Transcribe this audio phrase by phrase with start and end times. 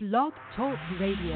[0.00, 1.34] Blog Talk Radio.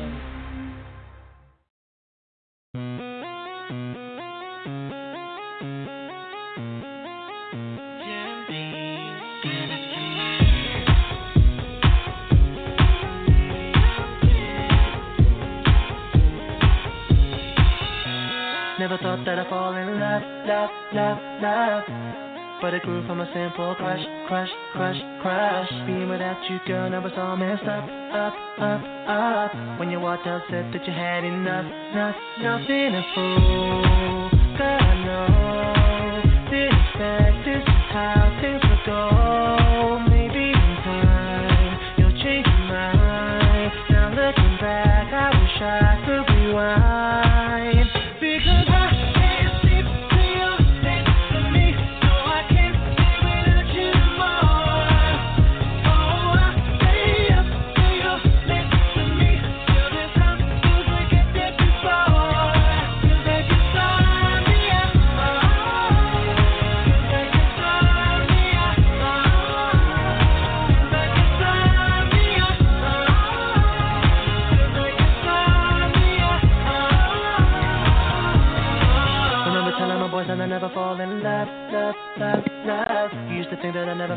[18.79, 22.32] Never thought that I'd fall in love, love, love, love.
[22.63, 23.99] But it grew from a simple crush,
[24.29, 25.69] crush, crush, crush.
[25.85, 27.83] Being without you, girl, now it's all messed up,
[28.15, 29.81] up, up, up.
[29.81, 34.02] When you walked out, said that you had enough, enough, nothing to fool.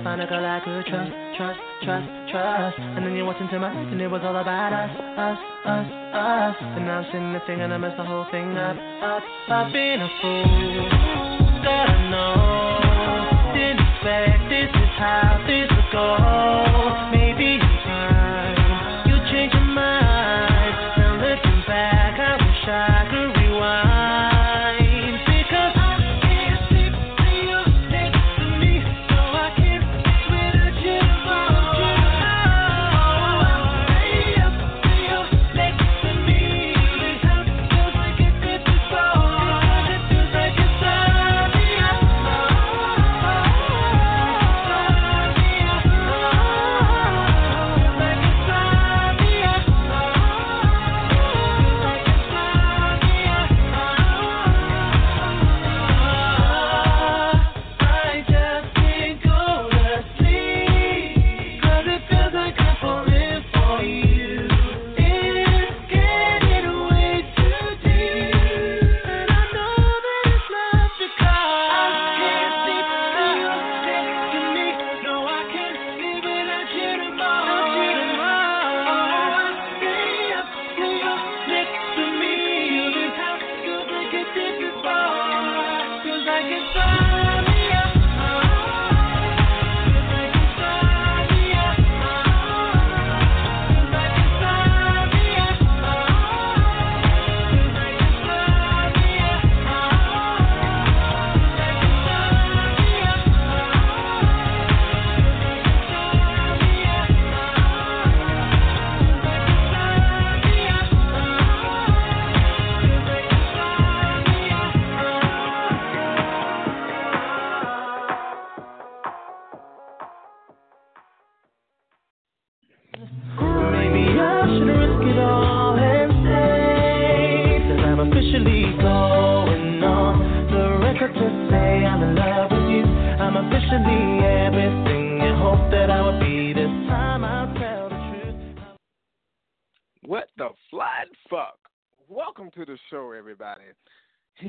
[0.06, 2.78] Find a girl I could trust, trust, trust, trust.
[2.78, 5.90] And then you walked into my life and it was all about us, us, us,
[6.14, 6.56] us.
[6.78, 9.74] And now I'm sitting there thinking I messed the whole thing up, up, up.
[9.74, 10.86] Being a fool,
[11.66, 13.58] God I know.
[13.58, 16.22] Didn't expect this is how this would go.
[17.10, 17.25] Maybe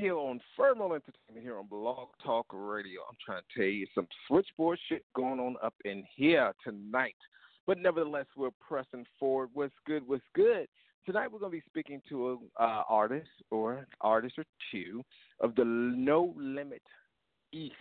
[0.07, 3.01] Here on Firmal Entertainment, here on Blog Talk Radio.
[3.09, 7.17] I'm trying to tell you some switchboard shit going on up in here tonight.
[7.67, 9.49] But nevertheless, we're pressing forward.
[9.53, 10.07] What's good?
[10.07, 10.69] What's good?
[11.07, 15.03] Tonight we're going to be speaking to an uh, artist or artist or two
[15.41, 16.83] of the No Limit
[17.53, 17.75] East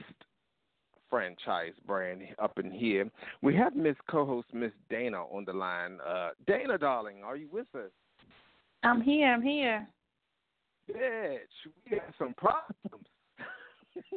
[1.12, 3.08] franchise brand up in here.
[3.44, 6.00] We have Miss co-host Miss Dana on the line.
[6.04, 7.92] Uh, Dana, darling, are you with us?
[8.82, 9.28] I'm here.
[9.28, 9.88] I'm here.
[10.90, 11.38] Bitch,
[11.90, 12.76] we got some problems.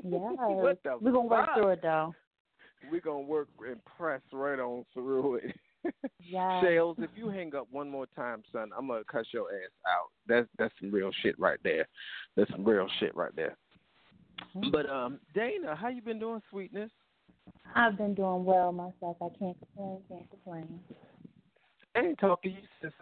[0.03, 0.19] Yeah.
[0.19, 2.13] We're gonna work through it though.
[2.91, 5.57] We're gonna work and press right on through it.
[6.21, 6.61] Yeah.
[6.61, 10.09] Shells, if you hang up one more time, son, I'm gonna cut your ass out.
[10.27, 11.87] That's that's some real shit right there.
[12.37, 13.57] That's some real shit right there.
[14.57, 14.71] Mm-hmm.
[14.71, 16.91] But um, Dana, how you been doing, sweetness?
[17.75, 19.17] I've been doing well myself.
[19.23, 20.01] I can't complain.
[20.09, 20.81] Can't complain.
[21.95, 22.93] I ain't talking to you, sis.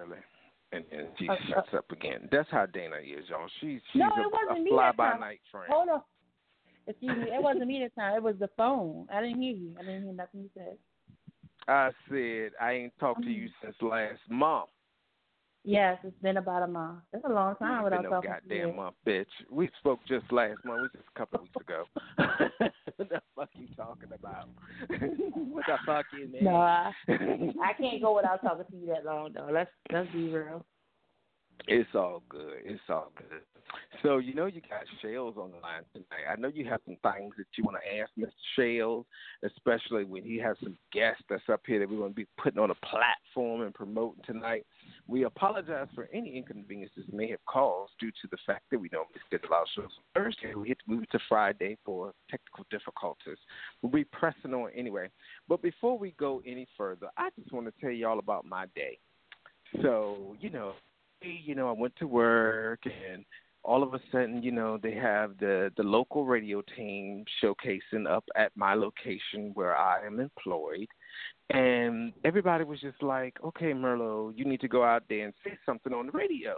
[0.00, 0.18] Really?
[0.72, 2.28] and, and she Uh, shuts up again.
[2.30, 3.48] That's how Dana is, y'all.
[3.60, 4.06] She's she's No,
[4.50, 5.20] a, a me fly by time.
[5.20, 5.66] night friend.
[5.72, 6.02] Hold on.
[6.86, 8.16] Excuse me, it wasn't me this time.
[8.16, 9.06] It was the phone.
[9.12, 9.72] I didn't hear you.
[9.78, 10.76] I didn't hear nothing you said.
[11.68, 13.66] I said I ain't talked to you Mm-hmm.
[13.66, 14.70] since last month.
[15.64, 17.00] Yes, it's been about a month.
[17.12, 18.74] It's a long time without no talking to goddamn you.
[18.74, 19.26] month, bitch.
[19.50, 20.78] We spoke just last month.
[20.78, 21.84] It was just a couple of weeks ago.
[22.96, 24.48] what the fuck you talking about?
[24.88, 26.44] what the fuck you mean?
[26.44, 29.48] No, I, I can't go without talking to you that long though.
[29.52, 30.64] Let's let's be real.
[31.66, 32.54] It's all good.
[32.64, 33.42] It's all good.
[34.02, 36.30] So you know you got Shales on the line tonight.
[36.30, 38.32] I know you have some things that you want to ask Mr.
[38.56, 39.06] Shales,
[39.44, 42.58] especially when he has some guests that's up here that we're going to be putting
[42.58, 44.66] on a platform and promoting tonight.
[45.06, 49.20] We apologize for any inconveniences may have caused due to the fact that we normally
[49.26, 50.54] schedule our shows on Thursday.
[50.54, 53.38] We had to move it to Friday for technical difficulties.
[53.82, 55.08] We'll be pressing on anyway.
[55.48, 58.66] But before we go any further, I just want to tell you all about my
[58.74, 58.98] day.
[59.82, 60.72] So, you know,
[61.22, 63.24] you know, I went to work and
[63.62, 68.24] all of a sudden, you know, they have the the local radio team showcasing up
[68.36, 70.88] at my location where I am employed.
[71.50, 75.58] And everybody was just like, "Okay, Merlo, you need to go out there and say
[75.66, 76.56] something on the radio."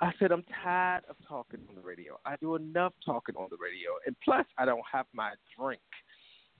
[0.00, 2.18] I said, "I'm tired of talking on the radio.
[2.24, 5.80] I do enough talking on the radio, and plus, I don't have my drink."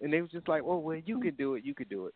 [0.01, 1.65] And they was just like, "Oh, well, you could do it.
[1.65, 2.15] You could do it."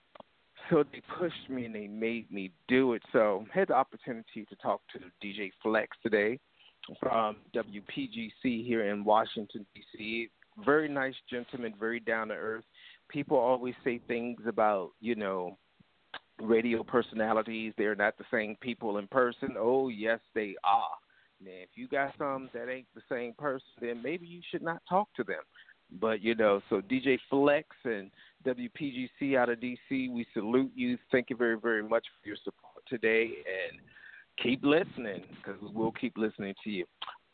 [0.71, 3.03] So they pushed me and they made me do it.
[3.13, 6.39] So I had the opportunity to talk to DJ Flex today
[7.01, 10.29] from WPGC here in Washington D.C.
[10.65, 12.65] Very nice gentleman, very down to earth.
[13.09, 15.57] People always say things about you know
[16.41, 17.73] radio personalities.
[17.77, 19.55] They're not the same people in person.
[19.59, 20.97] Oh yes, they are.
[21.41, 24.83] Now, if you got some that ain't the same person, then maybe you should not
[24.89, 25.43] talk to them.
[26.01, 28.11] But you know, so DJ Flex and
[28.47, 30.99] WPGC out of DC, we salute you.
[31.11, 33.81] Thank you very, very much for your support today, and
[34.43, 36.85] keep listening because we'll keep listening to you.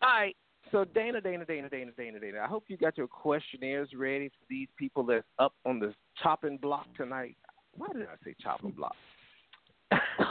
[0.03, 0.37] All right.
[0.73, 2.41] So Dana, Dana, Dana, Dana, Dana, Dana.
[2.43, 6.57] I hope you got your questionnaires ready for these people that's up on the chopping
[6.57, 7.37] block tonight.
[7.77, 8.97] Why did I say chopping block?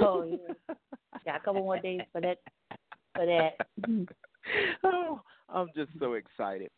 [0.02, 0.76] Oh yeah.
[1.26, 2.40] Got a couple more days for that
[3.16, 3.58] for that.
[4.84, 6.70] oh, I'm just so excited.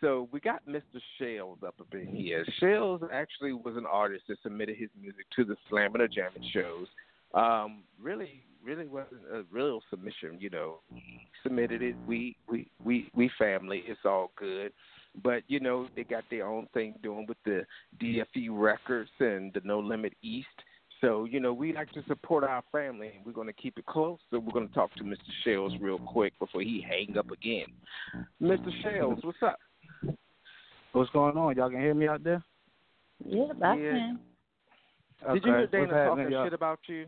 [0.00, 1.00] So we got Mr.
[1.18, 2.44] Shales up up in here.
[2.60, 6.48] Shales actually was an artist that submitted his music to the Slam and the Jamming
[6.52, 6.86] shows.
[7.34, 10.38] Um, really, really wasn't a real submission.
[10.38, 10.80] You know,
[11.42, 11.96] submitted it.
[12.06, 13.82] We, we, we, we family.
[13.86, 14.72] It's all good.
[15.22, 17.64] But you know, they got their own thing doing with the
[18.02, 20.46] DFE Records and the No Limit East.
[21.00, 23.86] So you know, we like to support our family, and we're going to keep it
[23.86, 24.18] close.
[24.30, 25.16] So we're going to talk to Mr.
[25.44, 27.66] Shales real quick before he hang up again.
[28.42, 28.70] Mr.
[28.82, 29.58] Shales, what's up?
[30.96, 31.54] What's going on?
[31.56, 32.42] Y'all can hear me out there?
[33.22, 33.90] Yeah, I Yeah.
[33.90, 34.18] can.
[35.34, 36.44] Did you hear What's Dana happening, talking y'all?
[36.46, 37.06] shit about you?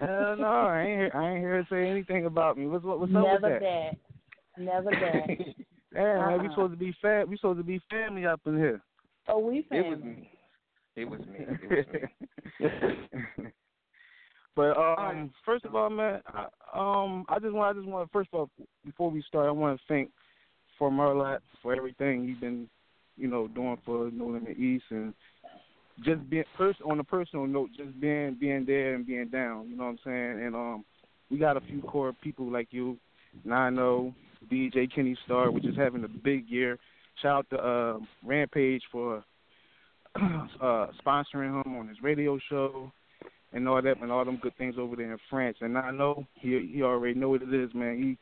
[0.00, 1.10] Hell no, I ain't hear.
[1.14, 2.66] I ain't hear her say anything about me.
[2.66, 3.60] What's what, what's up with Never that?
[3.60, 4.62] that.
[4.64, 5.26] Never that.
[5.94, 6.54] Damn, man, we Uh-uh.
[6.54, 8.80] supposed to be fam- We supposed to be family up in here.
[9.28, 9.90] Oh, we It family.
[9.90, 10.30] was me.
[10.96, 11.46] It was me.
[11.62, 12.70] It was
[13.38, 13.48] me.
[14.56, 18.30] but um, first of all, man, I, um, I just want, I just want, first
[18.32, 18.50] of all,
[18.84, 20.10] before we start, I want to thank
[20.78, 22.68] for Merlat for everything he's been,
[23.16, 25.14] you know, doing for No Limit East and
[26.04, 29.68] just being pers- on a personal note, just being being there and being down.
[29.68, 30.46] You know what I'm saying?
[30.46, 30.84] And um,
[31.30, 32.98] we got a few core people like you,
[33.44, 34.14] Nino,
[34.50, 36.78] DJ Kenny Star, which is having a big year.
[37.22, 39.24] Shout out to uh, Rampage for
[40.16, 42.92] uh, sponsoring him on his radio show
[43.52, 45.56] and all that and all them good things over there in France.
[45.60, 47.96] And I know he he already know what it is, man.
[47.96, 48.18] He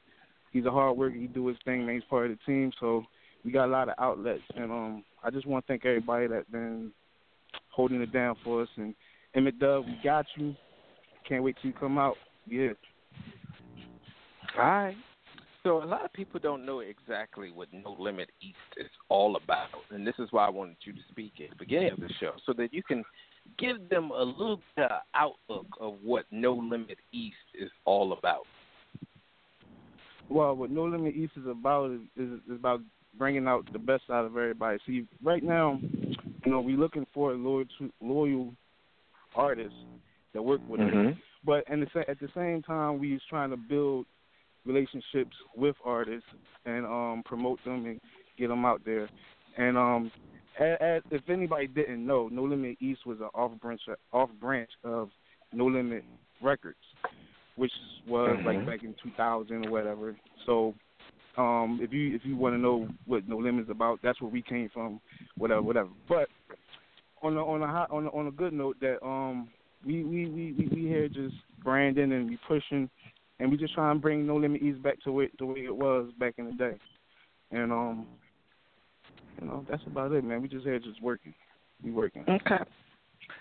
[0.54, 1.16] he's a hard worker.
[1.16, 1.96] He do his thing, man.
[1.96, 3.04] He's part of the team, so
[3.44, 4.40] we got a lot of outlets.
[4.56, 6.90] And um, I just want to thank everybody that's been
[7.68, 8.68] holding it down for us.
[8.76, 8.94] And
[9.34, 10.54] Emmett Dub, we got you.
[11.28, 12.16] Can't wait till you come out.
[12.46, 12.70] Yeah.
[14.58, 14.96] All right.
[15.62, 19.68] So a lot of people don't know exactly what No Limit East is all about,
[19.90, 22.32] and this is why I wanted you to speak at the beginning of the show,
[22.44, 23.02] so that you can
[23.58, 28.42] give them a little bit of outlook of what No Limit East is all about.
[30.28, 32.80] Well, what No Limit East is about is, is, is about
[33.18, 34.78] bringing out the best out of everybody.
[34.86, 35.78] See, right now,
[36.44, 37.64] you know, we're looking for loyal,
[38.00, 38.52] loyal
[39.36, 39.78] artists
[40.32, 40.86] that work with us.
[40.88, 41.18] Mm-hmm.
[41.44, 44.06] But and the, at the same time, we is trying to build
[44.64, 46.28] relationships with artists
[46.64, 48.00] and um, promote them and
[48.38, 49.08] get them out there.
[49.56, 50.10] And um,
[50.58, 55.10] as, if anybody didn't know, No Limit East was an off branch off branch of
[55.52, 56.04] No Limit
[56.42, 56.78] Records,
[57.56, 57.72] which
[58.06, 58.66] was like Mhm.
[58.66, 60.16] back in 2000 or whatever.
[60.46, 60.74] So.
[61.36, 64.30] Um, if you if you want to know what No Limit is about, that's where
[64.30, 65.00] we came from,
[65.36, 65.90] whatever, whatever.
[66.08, 66.28] But
[67.22, 69.48] on a on a hot, on a, on a good note, that um
[69.84, 71.34] we we we we, we here just
[71.64, 72.88] branding and we pushing,
[73.40, 75.74] and we just trying to bring No Limit East back to it the way it
[75.74, 76.76] was back in the day,
[77.50, 78.06] and um
[79.40, 80.40] you know, that's about it, man.
[80.40, 81.34] We just here just working.
[81.82, 82.24] We working.
[82.28, 82.62] Okay.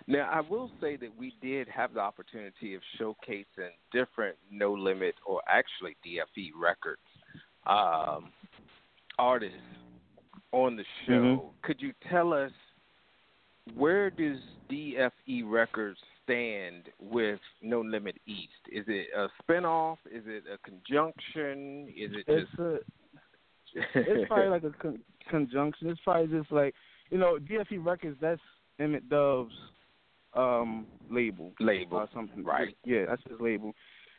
[0.07, 5.15] Now, I will say that we did have the opportunity of showcasing different No Limit
[5.25, 7.01] or actually DFE records
[7.65, 8.31] um,
[9.17, 9.57] artists
[10.51, 11.11] on the show.
[11.11, 11.61] Mhm.
[11.63, 12.51] Could you tell us
[13.75, 18.67] where does DFE Records stand with No Limit East?
[18.71, 19.97] Is it a spinoff?
[20.05, 21.87] Is it a conjunction?
[21.95, 22.79] Is it It's just a,
[23.95, 25.89] it's probably like a con- conjunction.
[25.89, 26.75] It's probably just like
[27.09, 28.17] you know, DFE Records.
[28.19, 28.41] That's
[28.79, 29.53] Emmett Dove's
[30.35, 31.97] um label label?
[31.97, 32.43] or something.
[32.43, 32.75] Right.
[32.85, 33.73] Yeah, that's his label.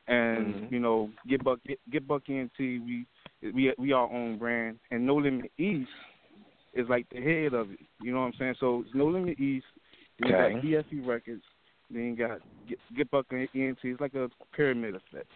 [0.07, 0.71] And Mhm.
[0.73, 2.59] you know, Get Buck, Get, Get Buck ENT.
[2.59, 3.07] We
[3.43, 5.91] we we our own brand, and No Limit East
[6.75, 7.81] is like the head of it.
[8.01, 8.55] You know what I'm saying?
[8.61, 9.67] So it's No Limit East.
[10.19, 11.43] Then you got DFE Records.
[11.91, 13.79] Then you got Get, Get Buck ENT.
[13.83, 15.27] It's like a pyramid effect.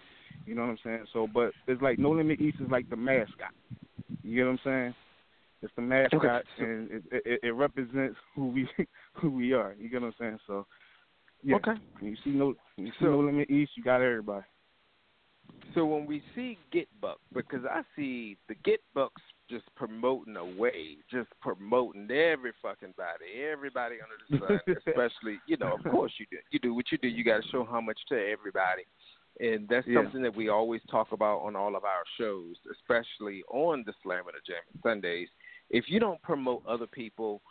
[0.47, 1.05] You know what I'm saying?
[1.13, 3.53] So, but it's like No Limit East is like the mascot.
[4.23, 4.95] You get what I'm saying?
[5.63, 8.69] It's the mascot, so- and it, it it represents who we
[9.15, 9.75] who we are.
[9.79, 10.39] You get what I'm saying?
[10.47, 10.67] So,
[11.43, 11.57] yeah.
[11.57, 11.73] Okay.
[11.99, 14.45] When you see no, when you see So- no limit east, you got everybody.
[15.75, 20.97] So when we see Get Buck, because I see the Get Bucks just promoting away,
[21.11, 26.27] just promoting every fucking body, everybody under the sun, especially you know, of course you
[26.31, 27.09] do, you do what you do.
[27.09, 28.85] You got to show how much to everybody,
[29.41, 30.03] and that's Yeah.
[30.03, 34.25] something that we always talk about on all of our shows, especially on the Slam
[34.27, 35.29] and the Jam Sundays.
[35.71, 37.43] If you don't promote other people,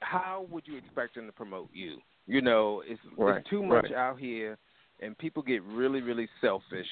[0.00, 1.98] how would you expect them to promote you?
[2.26, 3.94] You know, it's, Right, it's too much right.
[3.94, 4.58] out here,
[5.00, 6.86] and people get really, really selfish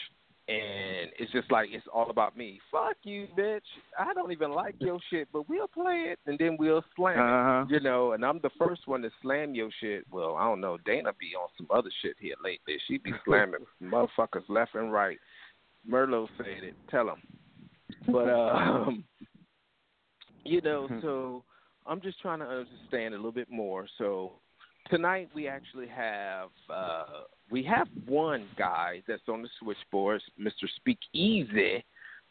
[0.49, 2.61] and it's just like it's all about me.
[2.71, 3.61] Fuck you, bitch.
[3.99, 7.21] I don't even like your shit, but we'll play it and then we'll slam it.
[7.21, 7.64] Uh huh.
[7.68, 10.04] You know, and I'm the first one to slam your shit.
[10.11, 10.78] Well, I don't know.
[10.87, 12.76] Dana be on some other shit here lately.
[12.87, 15.18] She be slamming motherfuckers left and right.
[15.90, 16.75] Merlo said it.
[16.90, 17.23] Tell him.
[18.06, 19.04] But um,
[20.46, 21.44] you know, so
[21.86, 23.86] I'm just trying to understand a little bit more.
[23.98, 24.32] So
[24.90, 27.04] tonight we actually have uh
[27.50, 30.68] we have one guy that's on the switchboard, Mr.
[30.76, 31.84] Speak Easy,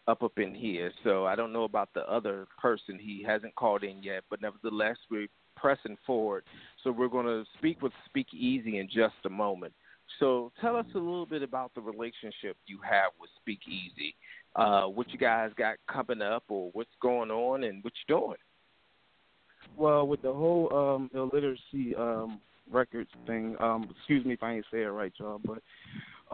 [0.07, 0.91] up up in here.
[1.03, 2.99] So I don't know about the other person.
[2.99, 6.43] He hasn't called in yet, but nevertheless we're pressing forward.
[6.83, 9.73] So we're going to speak with Speak Easy in just a moment.
[10.19, 14.15] So tell us a little bit about the relationship you have with Speak Easy.
[14.55, 18.37] Uh, what you guys got coming up, or what's going on, and what you're doing?
[19.75, 22.39] Well, with the whole um illiteracy um
[22.71, 25.61] records thing, um, excuse me if I ain't say it right, y'all, but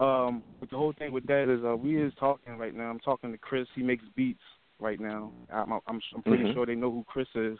[0.02, 2.84] um with the whole thing with that is uh we is talking right now.
[2.84, 3.66] I'm talking to Chris.
[3.74, 4.40] He makes beats
[4.80, 5.32] right now.
[5.52, 6.54] I'm I'm, I'm pretty Mhm.
[6.54, 7.58] sure they know who Chris is.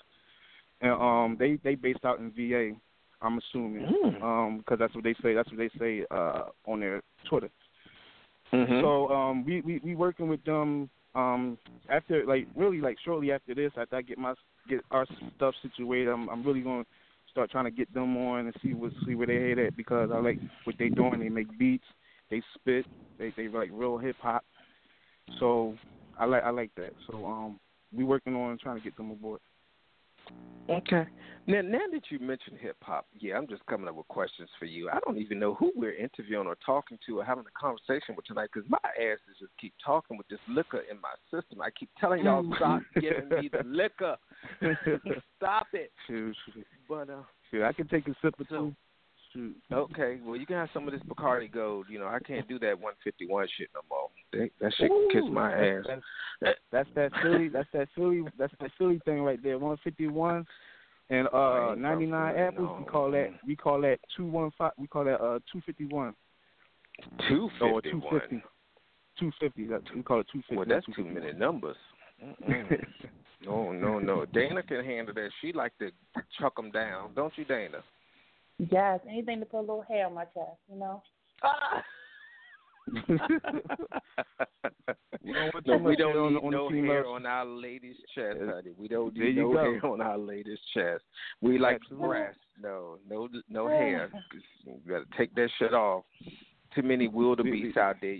[0.81, 2.77] And um they they based out in VA.
[3.21, 3.87] I'm assuming.
[3.87, 4.23] Mm.
[4.23, 5.35] Um because that's what they say.
[5.35, 7.51] That's what they say uh on their Twitter.
[8.53, 8.81] Mm-hmm.
[8.81, 11.59] So um, we we we working with them um
[11.91, 14.35] after like really like shortly after this after I get my
[14.69, 15.07] get our
[15.37, 16.85] stuff situated I'm I'm really gonna
[17.31, 20.11] start trying to get them on and see what see where they head at because
[20.13, 21.85] I like what they doing they make beats
[22.31, 22.87] they spit
[23.19, 24.45] they they like real hip hop
[25.39, 25.75] so
[26.19, 27.61] I like I like that so um
[27.95, 29.41] we working on trying to get them aboard.
[30.69, 31.07] Okay.
[31.47, 34.65] Now, now that you mentioned hip hop, yeah, I'm just coming up with questions for
[34.65, 34.89] you.
[34.89, 38.27] I don't even know who we're interviewing or talking to or having a conversation with
[38.27, 41.61] tonight because my ass is just keep talking with this liquor in my system.
[41.61, 44.17] I keep telling y'all stop giving me the liquor.
[45.37, 45.91] stop it.
[46.07, 48.77] Shoot, shoot, But uh, shoot, I can take a sip or two.
[49.33, 49.57] Shoot.
[49.73, 51.87] okay, well you can have some of this Bacardi Gold.
[51.89, 54.09] You know, I can't do that 151 shit no more.
[54.33, 55.85] That, that shit can kiss my ass.
[55.87, 56.03] that's-
[56.41, 57.49] That's, that's that Philly.
[57.49, 58.25] That's that Philly.
[58.39, 59.59] That's that Philly thing right there.
[59.59, 60.45] One fifty one
[61.11, 62.77] and uh ninety nine from Philly, apples.
[62.81, 63.29] We call that.
[63.47, 64.73] We call that two one five.
[64.79, 66.15] We call that uh two fifty one
[67.29, 68.21] Two or fifty two one.
[68.21, 68.43] fifty.
[69.21, 69.67] Two fifty.
[69.67, 70.57] That we call it two fifty.
[70.57, 71.77] Well, that's too many numbers.
[73.45, 74.25] No, no, no.
[74.25, 75.31] Dana can handle that.
[75.41, 75.91] She like to
[76.39, 77.83] chuck 'em down, don't you, Dana?
[78.71, 81.03] Yes, anything to put a little hair on my chest, you know.
[85.25, 88.39] We don't no, we don't on need the- on no hair on our ladies' chest,
[88.41, 88.73] honey.
[88.77, 89.59] We don't There need no go.
[89.59, 91.05] hair on our ladies' chest.
[91.41, 92.09] We like Absolutely.
[92.09, 92.41] breasts.
[92.61, 94.11] No, no, no hair.
[94.65, 96.05] You got to take that shit off.
[96.75, 98.19] Too many wildebeests out there.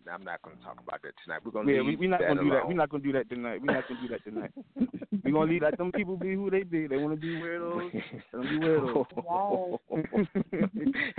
[0.00, 1.40] It's, I'm not going to talk about that tonight.
[1.44, 2.66] We're going to Yeah, leave we, we're not gonna do that.
[2.66, 3.60] We're not gonna do that tonight.
[3.62, 4.50] We're not gonna do that tonight.
[5.24, 6.86] we're gonna leave let them people be who they be.
[6.86, 7.92] They want to be weirdos.
[8.32, 9.06] Let them be weirdos.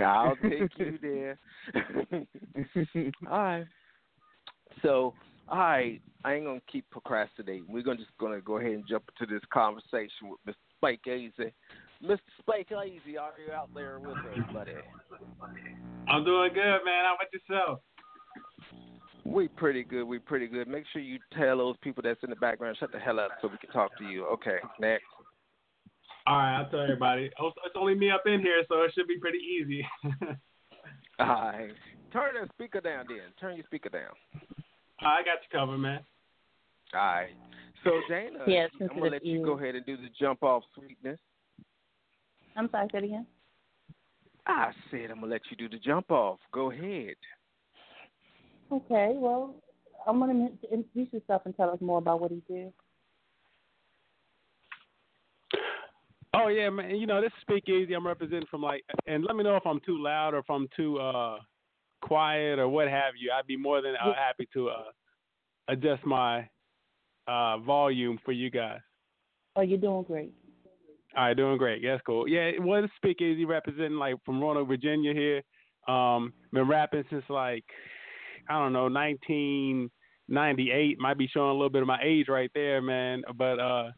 [0.00, 1.38] I'll take you there.
[3.30, 3.66] all right.
[4.82, 5.14] So,
[5.48, 7.66] all right, I ain't gonna keep procrastinating.
[7.68, 10.54] We're gonna just gonna go ahead and jump into this conversation with Mr.
[10.78, 11.52] Spike Easy.
[12.02, 12.18] Mr.
[12.40, 14.72] Spike Easy, are you out there with us, buddy?
[16.08, 17.04] I'm doing good, man.
[17.04, 17.80] How about yourself?
[19.24, 20.04] We pretty good.
[20.04, 20.68] We pretty good.
[20.68, 23.48] Make sure you tell those people that's in the background shut the hell up so
[23.48, 24.26] we can talk to you.
[24.26, 25.04] Okay, next.
[26.26, 27.30] All right, I'll tell everybody.
[27.40, 29.86] Oh, it's only me up in here, so it should be pretty easy.
[31.18, 31.72] All right.
[32.12, 33.32] Turn the speaker down then.
[33.40, 34.10] Turn your speaker down.
[35.00, 36.00] I got you covered, man.
[36.94, 37.30] All right.
[37.84, 40.62] So, Jana, Yes, I'm going to let you go ahead and do the jump off
[40.74, 41.18] sweetness.
[42.56, 43.26] I'm sorry, say it again.
[44.46, 46.38] I said I'm going to let you do the jump off.
[46.52, 47.14] Go ahead.
[48.72, 49.54] Okay, well,
[50.06, 52.72] I'm going to introduce yourself and tell us more about what you do.
[56.34, 56.96] Oh yeah, man.
[56.96, 57.92] You know this is Speakeasy.
[57.92, 60.66] I'm representing from like, and let me know if I'm too loud or if I'm
[60.74, 61.36] too uh
[62.00, 63.30] quiet or what have you.
[63.30, 64.84] I'd be more than uh, happy to uh
[65.68, 66.48] adjust my
[67.28, 68.80] uh volume for you guys.
[69.56, 70.32] Oh, you're doing great.
[71.14, 71.82] All right, doing great.
[71.84, 72.26] That's cool.
[72.26, 75.42] Yeah, well, this Speakeasy representing like from Roanoke, Virginia here.
[75.94, 77.64] Um, been rapping since like
[78.48, 80.98] I don't know, 1998.
[80.98, 83.22] Might be showing a little bit of my age right there, man.
[83.36, 83.90] But uh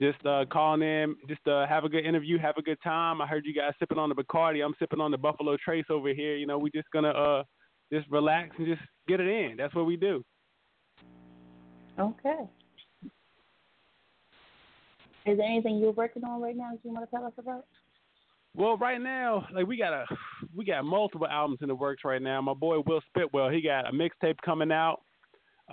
[0.00, 3.20] just uh, calling in, just uh, have a good interview, have a good time.
[3.20, 4.64] I heard you guys sipping on the Bacardi.
[4.64, 6.36] I'm sipping on the Buffalo Trace over here.
[6.36, 7.42] You know, we just gonna uh,
[7.92, 9.56] just relax and just get it in.
[9.56, 10.24] That's what we do.
[11.98, 12.48] Okay.
[15.24, 17.66] Is there anything you're working on right now that you want to tell us about?
[18.54, 20.04] Well, right now, like we got a,
[20.54, 22.40] we got multiple albums in the works right now.
[22.42, 25.00] My boy Will Spitwell, he got a mixtape coming out.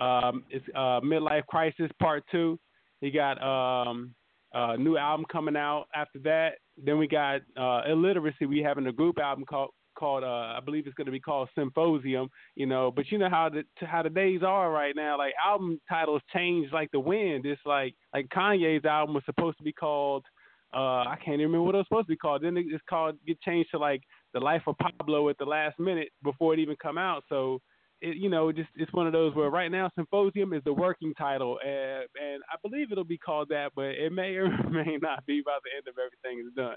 [0.00, 2.58] Um, it's uh, Midlife Crisis Part Two.
[3.02, 4.14] He got um,
[4.54, 6.54] a new album coming out after that.
[6.82, 8.46] Then we got uh, Illiteracy.
[8.46, 11.50] We having a group album called called uh, I believe it's going to be called
[11.54, 12.30] Symposium.
[12.54, 15.18] You know, but you know how the how the days are right now.
[15.18, 17.44] Like album titles change like the wind.
[17.44, 20.24] It's like like Kanye's album was supposed to be called.
[20.72, 22.42] Uh, I can't even remember what it was supposed to be called.
[22.42, 24.02] Then it's called get changed to like
[24.34, 27.24] the life of Pablo at the last minute before it even come out.
[27.28, 27.60] So
[28.00, 31.12] it, you know, just it's one of those where right now Symposium is the working
[31.14, 35.26] title, and, and I believe it'll be called that, but it may or may not
[35.26, 36.76] be by the end of everything is done.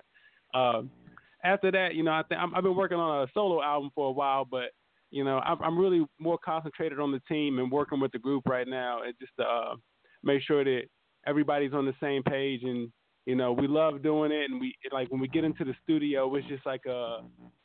[0.54, 0.90] Um,
[1.44, 4.12] after that, you know, I think I've been working on a solo album for a
[4.12, 4.72] while, but
[5.12, 8.44] you know, I'm, I'm really more concentrated on the team and working with the group
[8.48, 9.76] right now, and just to uh,
[10.24, 10.84] make sure that
[11.28, 12.92] everybody's on the same page and
[13.26, 16.34] you know we love doing it and we like when we get into the studio
[16.36, 17.20] it's just like a,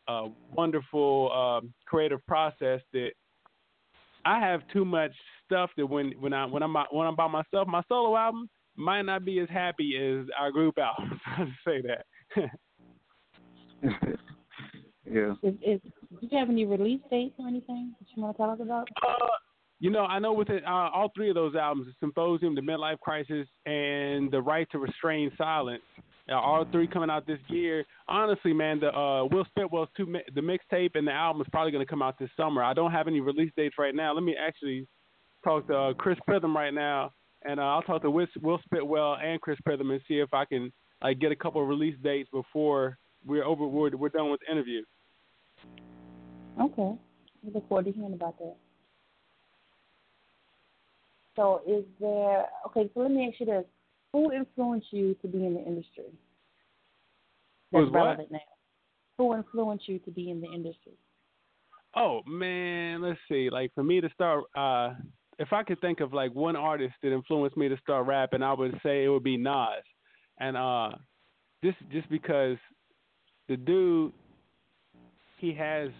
[0.08, 3.10] a wonderful um, creative process that
[4.24, 5.12] I have too much
[5.46, 9.02] stuff that when when I when I'm when I'm by myself, my solo album might
[9.02, 11.20] not be as happy as our group album.
[11.26, 12.04] I say that.
[15.10, 15.32] yeah.
[15.42, 15.80] Is, is,
[16.20, 18.88] do you have any release dates or anything that you want to tell us about?
[19.02, 19.26] Uh,
[19.80, 22.60] you know, I know with it, uh, all three of those albums, the Symposium, the
[22.60, 25.82] Midlife Crisis, and the Right to Restrain Silence,
[26.28, 27.84] uh, all three coming out this year.
[28.08, 31.84] Honestly, man, the uh, Will Spitwell's two the mixtape and the album is probably going
[31.84, 32.62] to come out this summer.
[32.62, 34.12] I don't have any release dates right now.
[34.12, 34.88] Let me actually
[35.44, 37.12] talk to uh, Chris Pritham right now,
[37.44, 40.44] and uh, I'll talk to Will, Will Spitwell and Chris Pritham and see if I
[40.44, 43.64] can like get a couple of release dates before we're over.
[43.66, 44.82] We're, we're done with the interview.
[46.60, 46.98] Okay,
[47.44, 48.56] we look forward to hearing about that.
[51.38, 52.90] So, is there okay?
[52.92, 53.64] So, let me ask you this:
[54.12, 56.10] who influenced you to be in the industry?
[57.70, 58.32] That's Who's relevant what?
[58.32, 58.38] now.
[59.18, 60.94] Who influenced you to be in the industry?
[61.94, 63.50] Oh man, let's see.
[63.50, 64.94] Like for me to start, uh,
[65.38, 68.52] if I could think of like one artist that influenced me to start rapping, I
[68.52, 69.84] would say it would be Nas,
[70.40, 70.90] and uh,
[71.62, 72.56] just just because
[73.48, 74.12] the dude
[75.38, 75.90] he has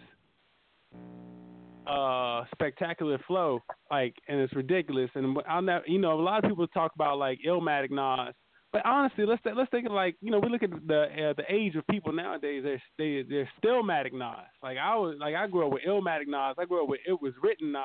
[1.89, 5.11] uh spectacular flow like and it's ridiculous.
[5.15, 8.35] And I'll never you know a lot of people talk about like Illmatic Nas
[8.73, 11.45] but honestly let's let's think of like you know we look at the uh, the
[11.49, 14.47] age of people nowadays they're they, they're still Stillmatic Nas.
[14.63, 17.21] Like I was like I grew up with Illmatic Nas I grew up with it
[17.21, 17.83] was written Nas.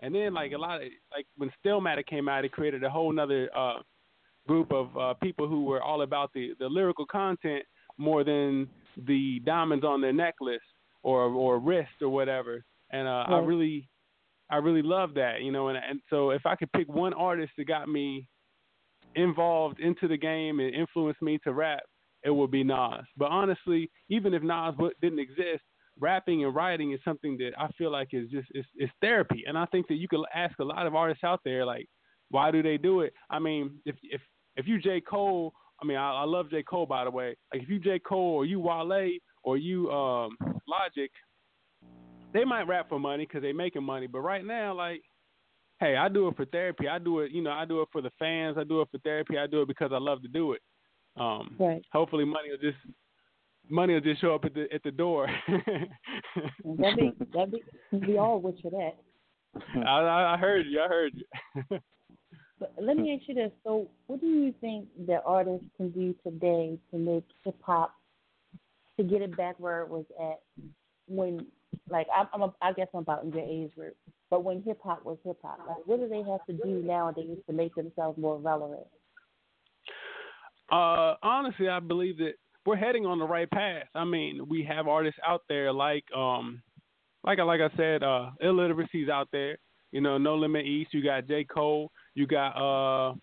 [0.00, 3.12] And then like a lot of like when Stillmatic came out it created a whole
[3.12, 3.78] nother uh
[4.46, 7.64] group of uh people who were all about the the lyrical content
[7.96, 8.68] more than
[9.06, 10.60] the diamonds on their necklace
[11.02, 13.88] or or wrist or whatever and uh, I really,
[14.50, 15.68] I really love that, you know.
[15.68, 18.26] And and so if I could pick one artist that got me
[19.14, 21.82] involved into the game and influenced me to rap,
[22.24, 23.04] it would be Nas.
[23.16, 25.62] But honestly, even if Nas didn't exist,
[25.98, 29.44] rapping and writing is something that I feel like is just it's, it's therapy.
[29.46, 31.86] And I think that you could ask a lot of artists out there, like,
[32.30, 33.12] why do they do it?
[33.30, 34.20] I mean, if if
[34.56, 35.52] if you J Cole,
[35.82, 37.36] I mean, I, I love J Cole by the way.
[37.52, 39.10] Like if you J Cole or you Wale
[39.42, 41.10] or you um Logic,
[42.32, 44.06] they might rap for money because they making money.
[44.06, 45.02] But right now, like,
[45.80, 46.88] hey, I do it for therapy.
[46.88, 48.56] I do it, you know, I do it for the fans.
[48.58, 49.38] I do it for therapy.
[49.38, 50.62] I do it because I love to do it.
[51.16, 51.84] Um, Right.
[51.92, 52.78] hopefully, money will just
[53.68, 55.28] money will just show up at the at the door.
[56.64, 58.96] That be that be we all wish for that.
[59.86, 60.80] I, I heard you.
[60.80, 61.64] I heard you.
[62.58, 66.14] but let me ask you this: So, what do you think that artists can do
[66.24, 67.94] today to make hip hop
[68.96, 70.40] to get it back where it was at
[71.08, 71.46] when,
[71.88, 73.96] like, I'm, I'm a, I guess I'm about in your age group,
[74.30, 77.38] but when hip hop was hip hop, like, what do they have to do nowadays
[77.46, 78.86] to make themselves more relevant?
[80.70, 82.32] Uh, honestly, I believe that
[82.64, 83.86] we're heading on the right path.
[83.94, 86.62] I mean, we have artists out there like um
[87.24, 89.58] like like I said, uh illiteracy's out there.
[89.90, 91.44] You know, No Limit East, you got J.
[91.44, 93.14] Cole, you got uh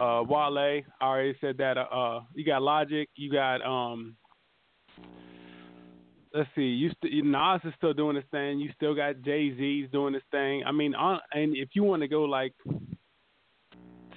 [0.00, 4.16] uh Wale, I already said that uh, uh you got Logic, you got um
[6.34, 8.58] let's see, you st- Nas is still doing his thing.
[8.58, 10.64] You still got Jay Z's doing his thing.
[10.64, 12.52] I mean, on, and if you want to go like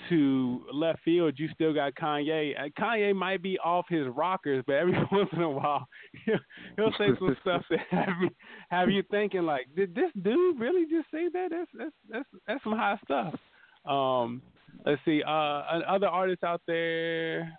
[0.10, 2.60] to left field, you still got Kanye.
[2.60, 5.88] Uh, Kanye might be off his rockers, but every once in a while
[6.26, 6.40] he'll,
[6.76, 8.30] he'll say some stuff that have you
[8.70, 11.50] have you thinking like, did this dude really just say that?
[11.52, 13.36] That's that's that's that's some high stuff.
[13.86, 14.42] Um,
[14.86, 15.30] let's see, uh,
[15.88, 17.58] other artists out there.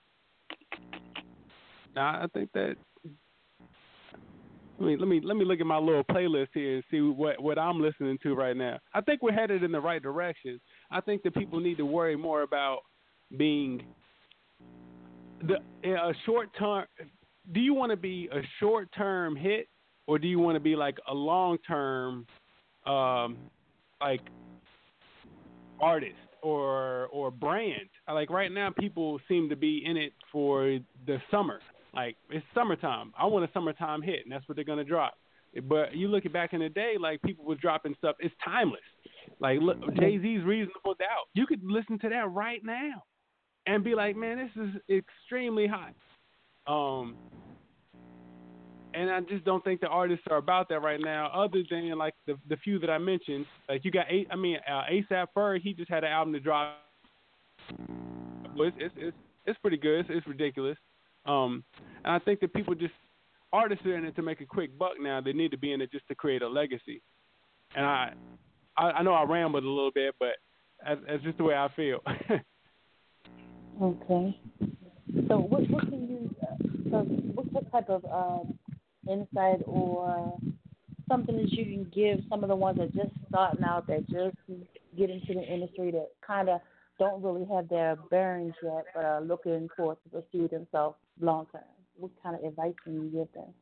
[1.94, 2.76] Nah, I think that.
[4.80, 7.82] Let me let me look at my little playlist here and see what what I'm
[7.82, 8.78] listening to right now.
[8.94, 10.58] I think we're headed in the right direction.
[10.90, 12.78] I think that people need to worry more about
[13.36, 13.82] being
[15.42, 16.86] the a short term.
[17.52, 19.68] Do you want to be a short term hit,
[20.06, 22.26] or do you want to be like a long term,
[22.86, 23.36] um,
[24.00, 24.22] like
[25.78, 27.90] artist or or brand?
[28.08, 31.60] Like right now, people seem to be in it for the summer.
[31.94, 33.12] Like it's summertime.
[33.18, 35.14] I want a summertime hit, and that's what they're gonna drop.
[35.68, 38.16] But you look at back in the day, like people was dropping stuff.
[38.20, 38.80] It's timeless.
[39.40, 43.02] Like look, Jay Z's "Reasonable Doubt." You could listen to that right now,
[43.66, 45.94] and be like, "Man, this is extremely hot."
[46.66, 47.16] Um,
[48.94, 51.30] and I just don't think the artists are about that right now.
[51.34, 54.28] Other than like the the few that I mentioned, like you got, eight.
[54.30, 56.76] I mean, uh, ASAP Ferg, he just had an album to drop.
[57.68, 60.00] It's it's it's, it's pretty good.
[60.00, 60.76] It's, it's ridiculous.
[61.26, 61.64] Um,
[62.04, 62.94] and I think that people just
[63.52, 65.20] artists are in it to make a quick buck now.
[65.20, 67.02] They need to be in it just to create a legacy.
[67.74, 68.12] And I,
[68.76, 70.36] I, I know I rambled a little bit, but
[70.84, 72.00] that's, that's just the way I feel.
[73.82, 74.40] okay.
[75.28, 76.56] So what what can you uh,
[76.90, 76.98] so
[77.34, 78.58] what, what type of um,
[79.08, 80.38] insight or
[81.08, 84.36] something that you can give some of the ones that just starting out that just
[84.96, 86.60] get into the industry that kind of
[87.00, 91.62] don't really have their bearings yet, but are looking forward to pursue themselves long term?
[91.96, 93.52] What kind of advice can you give them?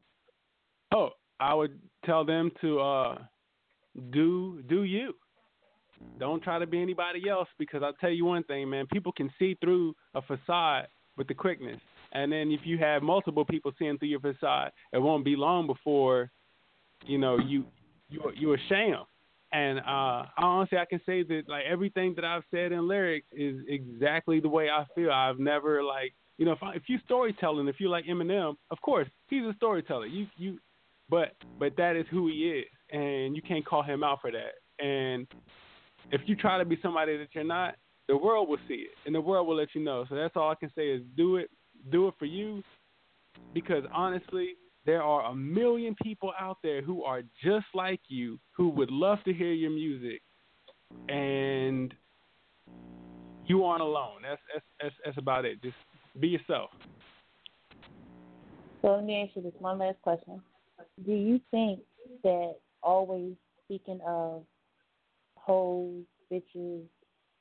[0.93, 3.19] Oh, I would tell them to uh,
[4.11, 5.15] do do you.
[6.19, 8.87] Don't try to be anybody else because I'll tell you one thing, man.
[8.93, 11.81] People can see through a facade with the quickness,
[12.13, 15.67] and then if you have multiple people seeing through your facade, it won't be long
[15.67, 16.31] before,
[17.07, 17.65] you know, you
[18.09, 19.05] you you a sham.
[19.53, 23.57] And uh, honestly, I can say that like everything that I've said in lyrics is
[23.67, 25.11] exactly the way I feel.
[25.11, 28.81] I've never like you know if I, if you storytelling, if you like Eminem, of
[28.83, 30.07] course he's a storyteller.
[30.07, 30.59] You you,
[31.09, 34.85] but but that is who he is, and you can't call him out for that.
[34.85, 35.27] And
[36.13, 39.15] if you try to be somebody that you're not, the world will see it, and
[39.15, 40.05] the world will let you know.
[40.11, 41.49] So that's all I can say is do it,
[41.91, 42.63] do it for you,
[43.55, 44.51] because honestly,
[44.89, 49.19] there are a million people out there who are just like you who would love
[49.27, 50.23] to hear your music
[51.11, 51.93] and
[53.45, 54.23] you aren't alone.
[54.23, 55.61] That's that's that's, that's about it.
[55.61, 55.77] Just
[56.19, 56.71] be yourself.
[58.81, 60.41] So let me ask you this one last question.
[61.05, 61.81] Do you think
[62.23, 63.35] that always
[63.67, 64.43] speaking of
[65.35, 66.85] hoes bitches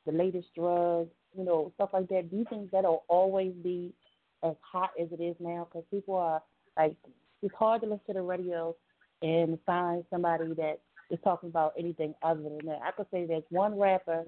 [0.06, 3.94] the latest drugs you know stuff like that do you think that'll always be
[4.44, 5.68] as hot as it is now?
[5.72, 6.42] Because people are
[6.78, 6.96] like
[7.42, 8.76] it's hard to listen to the radio
[9.22, 12.80] and find somebody that is talking about anything other than that.
[12.84, 14.24] I could say there's one rapper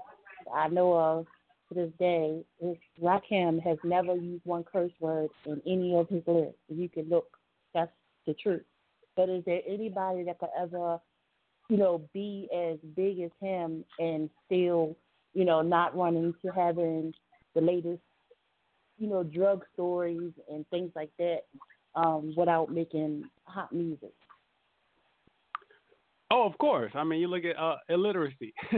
[0.53, 1.25] I know of
[1.69, 2.43] to this day.
[2.61, 6.57] Is Rakim has never used one curse word in any of his lyrics.
[6.67, 7.27] You can look,
[7.73, 7.91] that's
[8.25, 8.63] the truth.
[9.15, 10.99] But is there anybody that could ever,
[11.69, 14.95] you know, be as big as him and still,
[15.33, 17.13] you know, not run into having
[17.53, 18.01] the latest,
[18.97, 21.41] you know, drug stories and things like that
[21.95, 24.13] um, without making hot music.
[26.31, 26.91] Oh, of course.
[26.93, 28.53] I mean, you look at uh, illiteracy.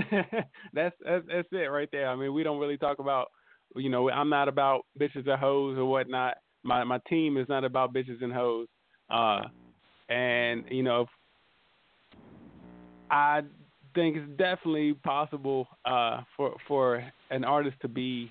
[0.73, 2.07] that's, that's that's it right there.
[2.07, 3.27] I mean, we don't really talk about.
[3.75, 6.37] You know, I'm not about bitches and hoes or whatnot.
[6.63, 8.67] My my team is not about bitches and hoes.
[9.09, 9.41] Uh,
[10.09, 11.07] and you know,
[13.09, 13.41] I
[13.95, 18.29] think it's definitely possible uh, for for an artist to be,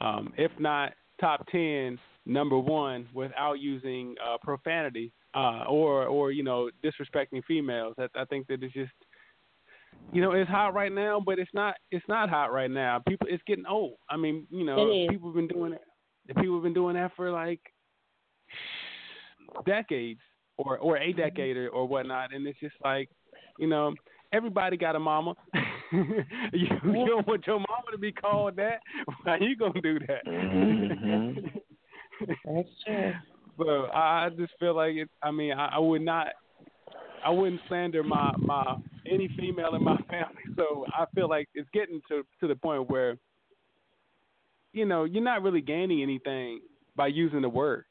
[0.00, 6.42] um, if not top ten, number one without using uh, profanity uh, or or you
[6.42, 7.94] know disrespecting females.
[7.98, 8.92] I, I think that it's just
[10.12, 11.76] you know, it's hot right now, but it's not.
[11.90, 13.00] It's not hot right now.
[13.06, 13.96] People, it's getting old.
[14.08, 14.76] I mean, you know,
[15.08, 15.82] people have been doing it.
[16.36, 17.60] People have been doing that for like
[19.66, 20.20] decades,
[20.58, 23.08] or or a decade or, or whatnot, and it's just like,
[23.58, 23.94] you know,
[24.32, 25.34] everybody got a mama.
[25.92, 28.80] you, you don't want your mama to be called that.
[29.22, 30.24] Why you gonna do that?
[30.26, 31.60] Mhm.
[32.20, 33.12] That's true.
[33.56, 35.08] But I just feel like it.
[35.22, 36.26] I mean, I, I would not.
[37.24, 40.42] I wouldn't slander my my any female in my family.
[40.56, 43.16] So I feel like it's getting to to the point where,
[44.72, 46.62] you know, you're not really gaining anything
[46.96, 47.84] by using the word.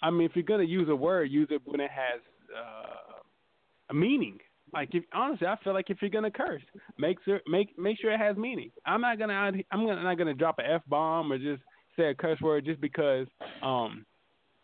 [0.00, 2.20] I mean, if you're gonna use a word, use it when it has
[2.56, 3.20] uh,
[3.90, 4.38] a meaning.
[4.72, 6.62] Like if honestly, I feel like if you're gonna curse,
[6.98, 8.70] make sure make make sure it has meaning.
[8.86, 11.62] I'm not gonna I'm gonna, not gonna drop an f bomb or just
[11.96, 13.26] say a curse word just because
[13.62, 14.04] um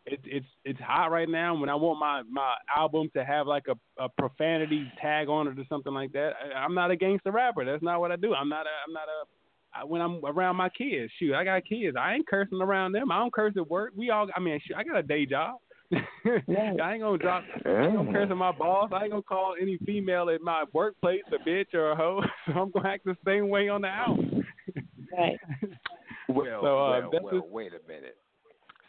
[0.06, 1.54] it's it's it's hot right now.
[1.54, 5.58] When I want my my album to have like a, a profanity tag on it
[5.58, 7.64] or something like that, I, I'm not a gangster rapper.
[7.64, 8.34] That's not what I do.
[8.34, 9.26] I'm not a I'm not a
[9.72, 11.96] I, when I'm around my kids, shoot, I got kids.
[11.98, 13.12] I ain't cursing around them.
[13.12, 13.92] I don't curse at work.
[13.96, 15.56] We all, I mean, shoot, I got a day job.
[16.24, 16.80] Right.
[16.80, 17.42] I ain't gonna drop.
[17.64, 18.90] I ain't gonna curse at my boss.
[18.92, 22.22] I ain't gonna call any female at my workplace a bitch or a hoe.
[22.46, 24.44] So I'm gonna act the same way on the album.
[25.16, 25.38] Right.
[26.30, 28.16] Well, So, uh, well, well, just- wait a minute.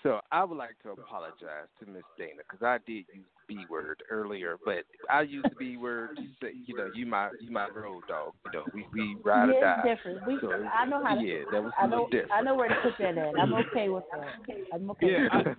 [0.04, 3.66] So I would like to apologize to Miss Dana because I did use the B
[3.70, 7.52] word earlier, but I used the B word to say, you know, you my you
[7.52, 8.34] my road dog.
[8.46, 9.82] You know, we we ride or die.
[9.86, 10.26] it's different.
[10.26, 11.22] We, So, I know how to.
[11.22, 12.10] yeah, that was a I little know.
[12.10, 12.32] different.
[12.32, 13.40] I know where to put that at.
[13.40, 14.56] I'm okay with that.
[14.74, 15.12] I'm okay.
[15.12, 15.56] Yeah, with I, there,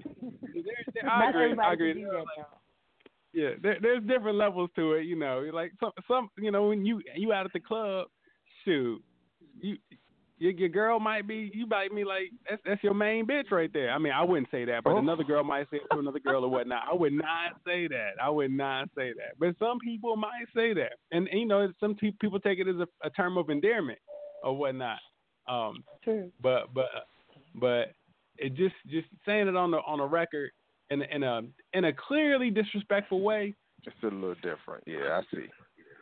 [0.95, 1.59] there, I agree.
[1.59, 1.93] I agree.
[1.95, 2.59] can do that though.
[3.35, 5.05] Yeah, there, there's different levels to it.
[5.05, 8.09] You know, like some some you know when you you out at the club,
[8.65, 9.01] shoot,
[9.61, 9.77] you
[10.43, 13.73] your, your girl might be you might be like that's that's your main bitch right
[13.73, 13.91] there.
[13.91, 14.99] I mean, I wouldn't say that, but Oh.
[14.99, 16.85] another girl might say it to another girl or whatnot.
[16.91, 18.13] I would not say that.
[18.23, 19.39] I would not say that.
[19.39, 22.67] But some people might say that, and, and you know, some pe- people take it
[22.69, 23.99] as a, a term of endearment
[24.43, 24.99] or whatnot.
[25.49, 26.31] Um, True.
[26.43, 26.87] but but
[27.55, 27.93] but
[28.39, 30.51] it just just saying it on the on a record
[30.91, 31.43] in a, in a
[31.75, 33.55] in a clearly disrespectful way
[33.87, 34.83] It's a little different.
[34.87, 35.47] Yeah, I see.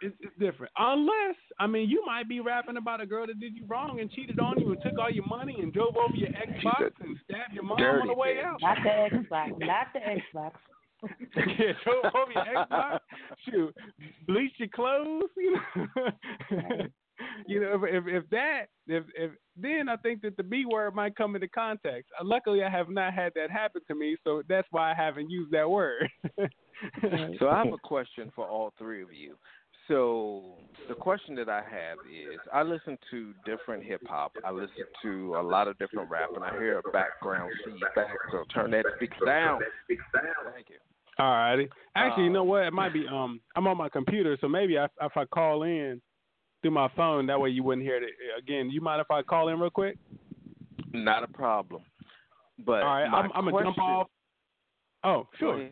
[0.02, 0.72] It's, it's different.
[0.78, 4.10] Unless, I mean, you might be rapping about a girl that did you wrong and
[4.10, 7.54] cheated on you and took all your money and drove over your Xbox and stabbed
[7.54, 8.44] your mom on the way bitch.
[8.44, 8.60] out.
[8.62, 9.58] Not the Xbox.
[9.58, 10.52] Not the Xbox.
[11.58, 12.98] yeah, drove over your Xbox.
[13.48, 13.74] Shoot,
[14.26, 15.30] bleach your clothes.
[15.36, 15.52] You
[16.60, 16.86] know,
[17.46, 20.94] you know, if, if if that, if if then I think that the B word
[20.94, 22.10] might come into context.
[22.18, 25.30] Uh, luckily, I have not had that happen to me, so that's why I haven't
[25.30, 26.08] used that word.
[27.38, 29.36] So I have a question for all three of you.
[29.90, 30.44] So
[30.88, 34.32] the question that I have is, I listen to different hip hop.
[34.44, 38.14] I listen to a lot of different rap, and I hear a background feedback.
[38.30, 39.60] So turn that speaker down.
[40.54, 40.76] Thank you.
[41.18, 41.68] All righty.
[41.96, 42.62] Actually, you know Um, what?
[42.62, 43.04] It might be.
[43.08, 46.00] Um, I'm on my computer, so maybe I, if I call in
[46.62, 48.70] through my phone, that way you wouldn't hear it again.
[48.70, 49.98] You mind if I call in real quick?
[50.92, 51.82] Not a problem.
[52.64, 53.06] But All right.
[53.06, 54.06] I'm, I'm gonna jump off.
[55.02, 55.68] Oh, sure.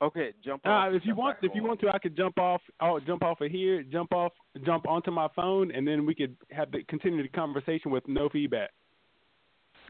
[0.00, 0.12] Ahead.
[0.16, 0.92] Okay, jump Uh, off.
[0.94, 2.62] if you want, if you want to, I could jump off.
[2.80, 4.32] Oh, jump off of here, jump off,
[4.64, 8.28] jump onto my phone, and then we could have the continue the conversation with no
[8.28, 8.70] feedback.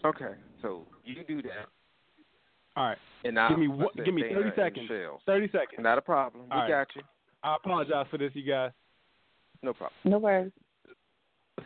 [0.04, 1.68] Okay, so you do that,
[2.76, 2.98] All right.
[3.24, 4.88] and I Give me I one- said give me 30 seconds.
[4.88, 5.20] Shell.
[5.26, 5.80] Thirty seconds.
[5.80, 6.44] Not a problem.
[6.46, 6.68] We All right.
[6.68, 7.02] got you.
[7.42, 8.72] I apologize for this, you guys.
[9.62, 9.96] No problem.
[10.04, 10.52] No worries.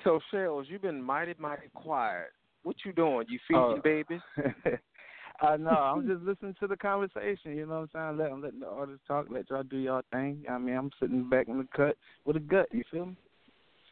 [0.02, 2.26] So Shells, you've been mighty, mighty quiet.
[2.64, 3.26] What you doing?
[3.28, 3.80] You feeding Oh.
[3.82, 4.20] babies?
[5.40, 5.70] I know.
[5.70, 7.56] I'm just listening to the conversation.
[7.56, 8.30] You know what I'm saying?
[8.30, 9.26] Let let the artists talk.
[9.30, 10.44] Let y'all do y'all thing.
[10.50, 12.66] I mean, I'm sitting back in the cut with a gut.
[12.72, 13.16] You feel me?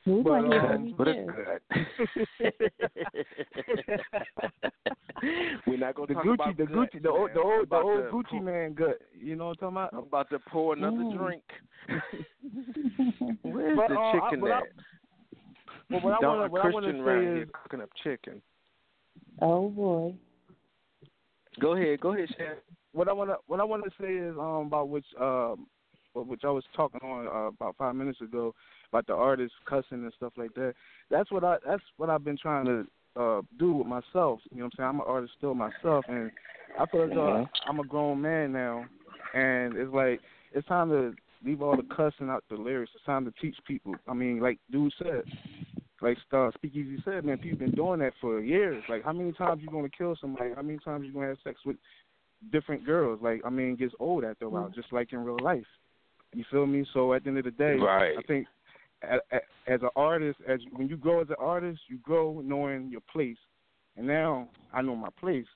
[0.05, 1.11] We But, want to hear uh, but too.
[1.15, 1.61] it's good.
[5.67, 7.77] We're not gonna the talk Gucci, about the guts, Gucci, the old, the old, the
[7.77, 8.99] old to Gucci pour- man gut.
[9.17, 9.91] You know what I'm talking about?
[9.93, 10.09] I'm about?
[10.09, 11.17] about to pour another Mm.
[11.19, 11.43] drink.
[13.43, 14.65] Where's But, the uh, chicken but I- at?
[15.91, 17.49] Well, what I Don't want to, what I want Christian to around say here is,
[17.63, 18.43] cooking up chicken.
[19.41, 20.15] oh boy.
[21.61, 22.57] Go ahead, go ahead, Chef.
[22.93, 25.67] what I want to, what I want to say is um about which um,
[26.13, 28.55] what- which I was talking on uh, about five minutes ago
[28.91, 30.75] about the artists cussing and stuff like that.
[31.11, 32.87] That's what I, that's what I've been trying to
[33.21, 34.41] uh do with myself.
[34.51, 34.89] You know what I'm saying?
[34.89, 36.31] I'm an artist still myself, and
[36.79, 38.87] I feel as though I'm a grown man now,
[39.35, 40.21] and it's like
[40.53, 42.93] it's time to leave all the cussing out the lyrics.
[42.95, 43.95] It's time to teach people.
[44.09, 45.23] I mean, like dude said,
[46.03, 48.83] like uh, Speakeasy said, man, people been doing that for years.
[48.89, 50.51] Like, how many times you gonna kill somebody?
[50.55, 51.77] How many times you gonna have sex with
[52.51, 53.21] different girls?
[53.23, 55.67] Like, I mean, it gets old after a while, just like in real life.
[56.35, 56.85] You feel me?
[56.93, 58.19] So at the end of the day, Right.
[58.19, 58.49] I think
[59.03, 62.89] a- a- as an artist, as when you grow as an artist, you grow knowing
[62.89, 63.39] your place.
[63.97, 65.47] And now I know my place.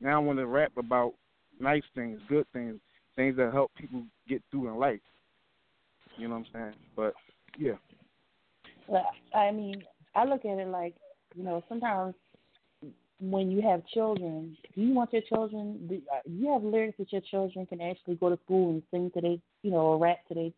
[0.00, 1.14] Now I want to rap about
[1.58, 2.80] nice things, good things,
[3.16, 5.00] things that help people get through in life.
[6.16, 6.74] You know what I'm saying?
[6.94, 7.14] But
[7.56, 7.78] Yeah.
[9.34, 9.82] I mean,
[10.14, 10.94] I look at it like,
[11.34, 12.14] you know, sometimes
[13.20, 15.86] when you have children, do you want your children?
[15.88, 19.10] Do uh, you have lyrics that your children can actually go to school and sing
[19.14, 20.50] to their, you know, or rap to their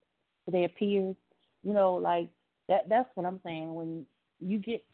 [0.44, 1.16] to their peers?
[1.62, 2.28] You know, like
[2.68, 2.88] that.
[2.88, 3.74] That's what I'm saying.
[3.74, 4.06] When
[4.40, 4.84] you get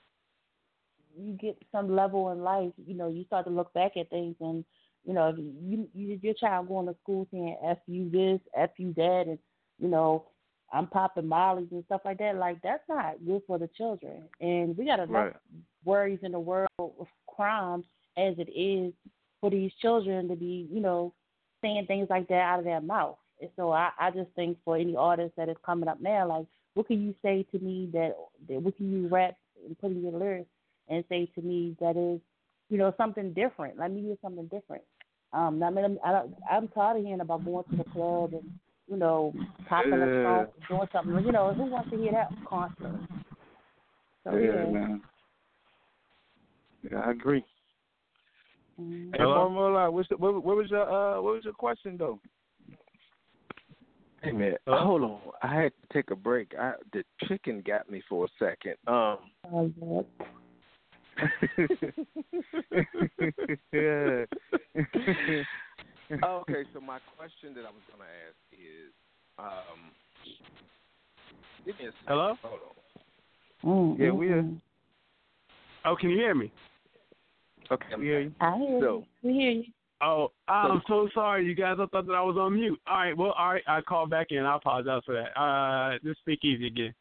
[1.19, 4.37] you get some level in life, you know, you start to look back at things
[4.41, 4.65] and
[5.05, 8.71] you know, if you, you your child going to school saying "f you this, f
[8.77, 9.39] you that," and
[9.79, 10.27] you know,
[10.73, 12.37] I'm popping mollies and stuff like that.
[12.37, 14.25] Like that's not good for the children.
[14.41, 15.37] And we got enough Right.
[15.85, 17.85] worries in the world of crime
[18.17, 18.93] as it is
[19.41, 21.13] for these children to be, you know,
[21.63, 23.17] saying things like that out of their mouth.
[23.41, 26.47] And so I, I just think for any artist that is coming up now, like,
[26.75, 28.17] what can you say to me that,
[28.49, 30.51] that what can you rap and put in your lyrics
[30.89, 32.21] and say to me that is,
[32.71, 33.79] you know, something different?
[33.79, 34.83] Let me hear something different.
[35.33, 38.33] Um, I mean, I'm, I don't, I'm tired of hearing about going to the club
[38.33, 38.51] and,
[38.89, 39.33] you know,
[39.69, 40.23] popping a Yeah.
[40.23, 41.27] trunk, doing something.
[41.27, 43.01] You know, who wants to hear that constantly?
[44.25, 44.65] So yeah, yeah.
[44.67, 45.03] man.
[46.91, 47.45] Yeah, I agree.
[48.81, 49.11] Mhm.
[49.13, 49.35] Hey, Hello?
[49.35, 52.21] Formula, what's the, what, what was your uh, what was your question though?
[54.23, 54.85] Hey man, Hello?
[54.85, 55.21] hold on.
[55.43, 56.55] I had to take a break.
[56.59, 58.77] I, the chicken got me for a second.
[58.87, 59.19] Um.
[59.53, 60.07] Oh, Lord.
[63.73, 64.25] yeah.
[66.13, 68.93] okay, so my question that I was gonna ask is,
[69.39, 69.91] um,
[71.65, 72.07] give me a second.
[72.07, 72.35] Hello?
[72.43, 72.61] Hold
[73.65, 73.97] on.
[73.97, 74.45] Mm, Yeah, we are.
[75.85, 76.53] Oh, can you hear me?
[77.71, 77.87] Okay.
[77.93, 78.25] I'm Yeah.
[78.25, 78.33] back.
[78.41, 79.07] I hear So- you.
[79.23, 79.65] We hear you.
[80.03, 81.79] Oh, I'm so sorry, you guys.
[81.81, 82.79] I thought that I was on mute.
[82.87, 83.63] All right, well, all right.
[83.67, 84.45] I called back in.
[84.45, 85.37] I apologize for that.
[85.41, 86.95] Uh, just speak easy again.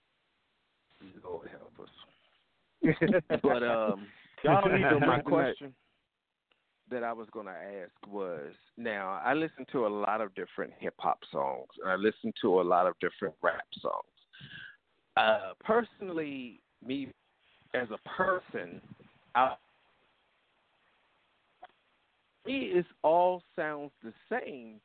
[1.23, 1.89] Lord help us.
[3.41, 4.07] But um,
[4.43, 5.75] Y'all don't need so to my question
[6.89, 10.73] that I was going to ask was now I listen to a lot of different
[10.79, 14.03] hip hop songs and I listen to a lot of different rap songs.
[15.17, 17.09] Uh, personally, me
[17.73, 18.81] as a person,
[19.33, 19.55] I,
[22.45, 24.79] it all sounds the same.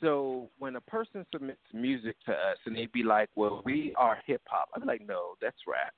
[0.00, 4.18] So when a person submits music to us and they be like, "Well, we are
[4.26, 5.94] hip hop," I'm like, "No, that's rap."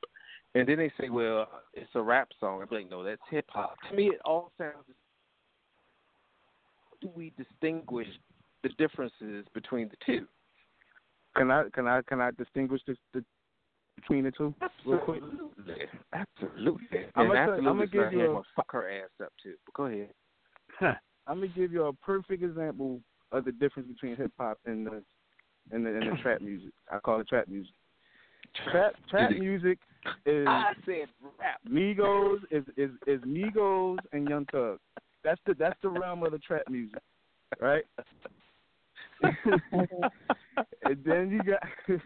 [0.54, 3.76] And then they say, "Well, it's a rap song." I'm like, "No, that's hip hop."
[3.88, 4.85] To me, it all sounds.
[4.87, 5.04] How
[7.05, 8.09] do we distinguish
[8.62, 10.27] the differences between the two?
[11.37, 13.23] Can I can I can I distinguish this the,
[13.97, 14.55] between the two?
[14.62, 15.21] Absolutely,
[16.14, 16.99] absolutely.
[17.14, 19.55] I'ma absolutely, I'ma give you a- fuck her ass up too.
[19.67, 20.11] But go ahead.
[21.27, 23.01] I'm gonna give you a perfect example
[23.33, 25.03] of the difference between hip hop and the
[25.73, 26.73] and the and the trap music.
[26.90, 27.75] I call it trap music.
[28.71, 29.79] Trap trap music
[30.25, 31.61] is I said rap.
[31.69, 34.79] Migos is is is Migos and Young Thug.
[35.24, 37.00] That's the that's the realm of the trap music,
[37.60, 37.84] right?
[39.22, 41.62] and then you got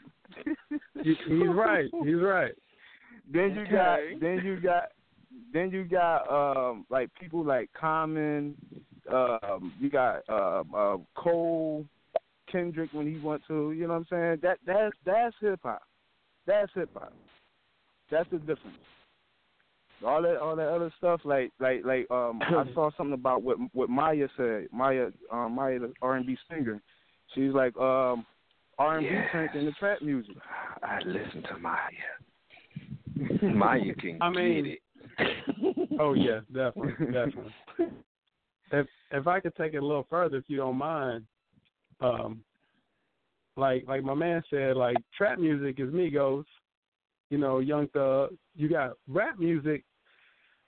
[1.02, 1.16] He's
[1.48, 1.90] right.
[2.04, 2.52] He's right.
[3.33, 4.85] then you got then you got
[5.52, 8.54] then you got um like people like Common,
[9.12, 11.85] um you got um uh, Cole,
[12.50, 14.38] Kendrick when he went to, you know what I'm saying?
[14.42, 15.83] That that's that's hip hop.
[16.46, 17.12] That's hip hop.
[18.11, 18.78] That's the difference.
[20.07, 23.59] All that all that other stuff like like like um I saw something about what
[23.73, 24.69] what Mya said.
[24.73, 26.81] Mya um Mya the R and B singer.
[27.35, 28.25] She's like um
[28.79, 29.29] R and B Yes.
[29.33, 30.37] turned into trap music.
[30.83, 33.43] I listen to Mya.
[33.55, 34.81] Mya can I mean- get it.
[36.01, 37.53] Oh yes, definitely, definitely.
[38.71, 41.25] If if I could take it a little further, if you don't mind,
[42.01, 42.41] um,
[43.57, 46.45] like like my man said, like trap music is Migos,
[47.31, 48.31] you know, Young Thug.
[48.55, 49.83] You got rap music.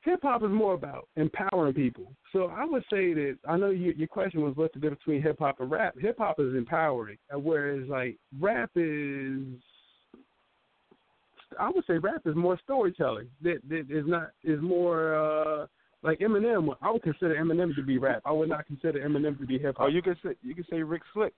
[0.03, 2.13] Hip hop is more about empowering people.
[2.33, 5.23] So I would say that I know you, your question was what's the difference between
[5.23, 5.95] hip hop and rap.
[6.01, 9.43] Hip hop is empowering, whereas like rap is
[11.59, 13.29] I would say rap is more storytelling.
[13.43, 15.67] That that is not is more uh
[16.03, 16.75] like Eminem.
[16.81, 18.23] I would consider Eminem to be rap.
[18.25, 19.89] I would not consider Eminem to be hip hop.
[19.89, 21.35] Or you could say you could say Rick Slick,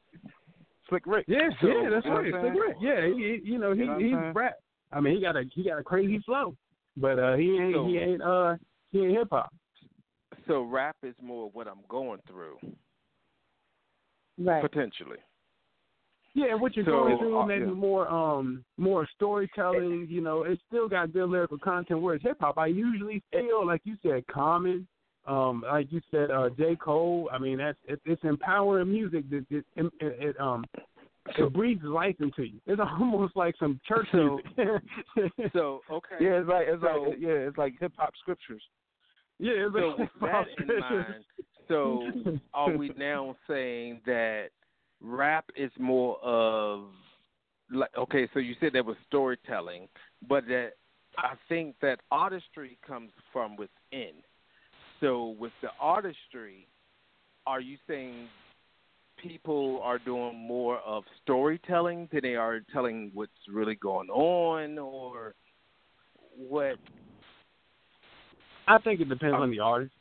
[0.89, 1.25] Slick Rick.
[1.27, 2.31] yeah, So, yeah, that's right.
[2.31, 2.53] Slick?
[2.55, 2.77] Rick.
[2.81, 4.59] Yeah, he, you know he You know he's rap.
[4.93, 6.55] I mean, he got a he got a crazy flow,
[6.97, 8.57] but uh he ain't So- he ain't uh
[8.91, 9.53] he ain't hip hop.
[10.49, 12.59] So rap is more what I'm going through,
[14.39, 14.63] Right.
[14.63, 15.19] potentially.
[16.35, 17.71] Yeah, what you're So, going through, uh, maybe yeah.
[17.73, 20.07] more um more storytelling.
[20.09, 22.01] You know, it's still got good lyrical content.
[22.01, 24.89] Whereas hip hop, I usually feel like you said, Common,
[25.27, 27.29] um, like you said, uh, J Cole.
[27.31, 30.65] I mean, that's it, it's empowering music that it, it, it um
[31.27, 32.61] it breathes life into you.
[32.67, 34.41] It's almost like some church So-.
[35.53, 36.17] So okay.
[36.21, 38.63] Yeah, it's like it's So- like yeah, it's like hip hop scriptures.
[39.39, 41.25] yeah, it's So like that in mind,
[41.69, 42.11] so
[42.55, 44.49] are we now saying that
[45.01, 46.85] rap is more of
[47.71, 49.89] like okay, so you said there was storytelling,
[50.29, 50.73] but that
[51.19, 54.13] I think that artistry comes from within.
[55.01, 56.67] So with the artistry,
[57.47, 58.29] are you saying
[59.23, 65.35] people are doing more of storytelling than they are telling what's really going on, or
[66.37, 66.77] what?
[68.67, 69.93] I think it depends on the artist.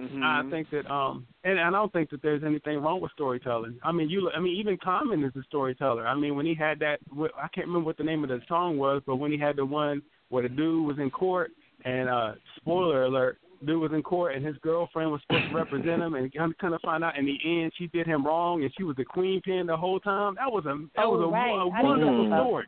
[0.00, 0.22] Mm-hmm.
[0.22, 3.78] I think that um and, and I don't think that there's anything wrong with storytelling.
[3.82, 6.06] I mean you I mean even Common is a storyteller.
[6.06, 8.78] I mean when he had that I can't remember what the name of the song
[8.78, 11.50] was, but when he had the one where the dude was in court
[11.84, 16.02] and uh spoiler alert, dude was in court and his girlfriend was supposed to represent
[16.02, 18.84] him and kind of find out in the end she did him wrong and she
[18.84, 20.34] was the queen pin the whole time.
[20.36, 21.50] That was a that Oh, was a, right.
[21.50, 22.66] a wonderful story.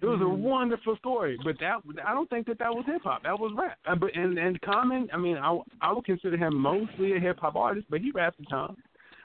[0.00, 3.24] It was a wonderful story, but that I don't think that that was hip hop.
[3.24, 3.76] That was rap.
[3.86, 7.38] Uh, but and and Common, I mean, I I would consider him mostly a hip
[7.38, 8.76] hop artist, but he raps a ton,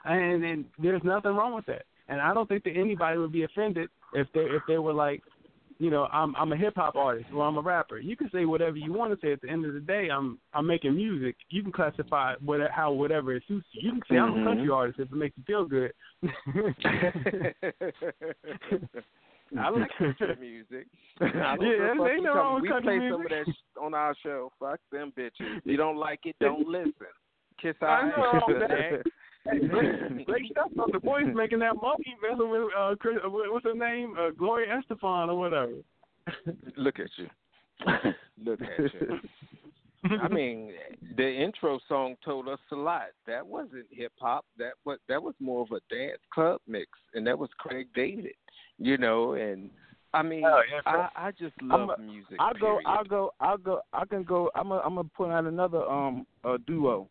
[0.04, 1.86] and and there's nothing wrong with that.
[2.08, 5.22] And I don't think that anybody would be offended if they if they were like,
[5.78, 7.98] you know, I'm I'm a hip hop artist or I'm a rapper.
[7.98, 9.32] You can say whatever you want to say.
[9.32, 11.36] At the end of the day, I'm I'm making music.
[11.50, 13.82] You can classify what how whatever it suits you.
[13.82, 14.44] You can say I'm a Mhm.
[14.44, 15.92] country artist if it makes you feel good.
[19.58, 20.86] I like country music.
[21.20, 24.14] I don't Yeah, know ain't no wrong We play some of that sh- on our
[24.22, 24.52] show.
[24.58, 25.60] Fuck them bitches.
[25.64, 26.92] You don't like it, don't listen.
[27.60, 29.04] Kiss our ass.
[29.50, 30.68] Hey, great, great stuff.
[30.92, 34.80] The boys making that monkey messing with uh, Chris, uh, what's her name, uh, Gloria
[34.80, 35.72] Estefan or whatever.
[36.76, 37.28] Look at you.
[38.44, 39.18] Look at you.
[40.22, 40.72] I mean,
[41.16, 43.06] the intro song told us a lot.
[43.26, 44.44] That wasn't hip hop.
[44.58, 48.34] That was that was more of a dance club mix, and that was Craig David.
[48.78, 49.70] You know, and
[50.14, 52.36] I mean, Oh, yeah, I I just love a- music.
[52.38, 52.60] I'll go.
[52.78, 52.82] period.
[52.86, 53.30] I'll go.
[53.40, 53.80] I'll go.
[53.92, 54.50] I can go.
[54.54, 54.70] I'm.
[54.70, 57.08] A, I'm gonna put out another um uh, duo,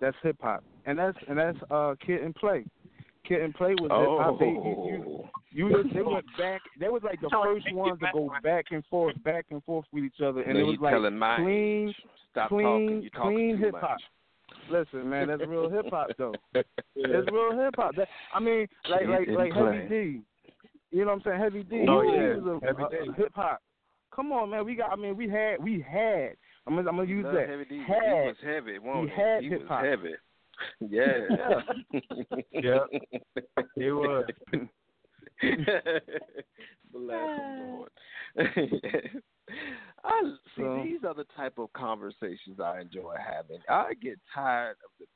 [0.00, 2.64] that's hip hop, and that's and that's uh Kid and Play.
[3.26, 4.38] Kid and Play was hip hop.
[4.38, 6.60] They, you, Oh, you, you, they went back.
[6.78, 10.04] They was like the first ones to go back and forth, back and forth with
[10.04, 11.88] each other, and no, it was like my clean.
[11.88, 11.96] age.
[12.30, 13.00] Stop clean- talking.
[13.02, 13.96] You're talking clean hip-hop.
[14.70, 16.34] Listen, man, that's real hip hop though.
[16.94, 17.94] It's real hip hop.
[18.34, 19.76] I mean, like Kid like like Play.
[19.82, 20.20] Heavy D.
[20.90, 21.40] You know what I'm saying?
[21.40, 21.86] Heavy D.
[21.88, 22.36] Oh, he yeah.
[22.36, 23.10] was a, Heavy a- D.
[23.10, 23.60] a hip hop.
[24.14, 24.64] Come on, man.
[24.64, 24.92] We got.
[24.92, 25.62] I mean, we had.
[25.62, 26.32] We had.
[26.66, 26.88] I'm gonna.
[26.88, 27.48] I'm gonna use that.
[27.48, 27.74] Heavy D.
[27.76, 29.48] He was heavy, wasn't He had he?
[29.50, 29.84] hip-hop.
[30.80, 31.18] Yeah.
[32.52, 32.78] Yeah.
[33.76, 34.24] It was.
[36.92, 37.90] Bless Lord.
[38.38, 40.36] I see.
[40.56, 43.58] So- these are the type of conversations I enjoy having.
[43.68, 45.06] I get tired of the.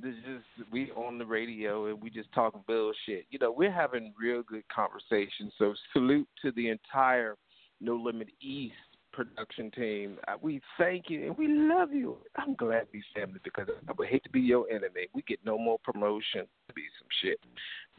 [0.00, 3.26] The just we on the radio and we just talking bullshit.
[3.28, 5.52] You know, we're having real good conversations.
[5.58, 7.36] So salute to the entire
[7.82, 8.72] No Limit East
[9.12, 10.18] production team.
[10.28, 12.16] Uh, We thank you and we love you.
[12.36, 15.08] I'm glad we family because I would hate to be your enemy.
[15.14, 17.38] We get no more promotion to be some shit.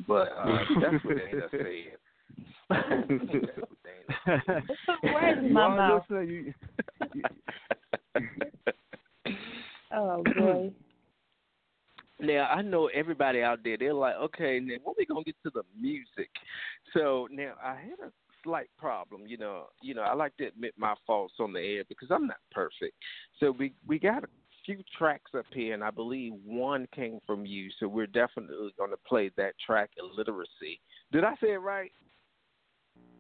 [0.08, 1.98] But uh, that's what Dana said.
[2.70, 4.64] That's what Dana said.
[4.68, 6.04] Put some words in You my are mouth.
[6.10, 6.54] listening,
[7.14, 7.24] you-
[9.96, 10.72] Oh boy.
[12.20, 13.78] Now I know everybody out there.
[13.78, 16.30] They're like, okay, now when we gonna get to the music?
[16.94, 18.12] So now I had a
[18.44, 19.24] slight problem.
[19.28, 22.28] You know, you know, I like to admit my faults on the air because I'm
[22.28, 22.96] not perfect.
[23.40, 24.28] So we we got a
[24.66, 27.70] few tracks up here, and I believe one came from you.
[27.80, 30.80] So we're definitely gonna play that track, illiteracy.
[31.12, 31.92] Did I say it right?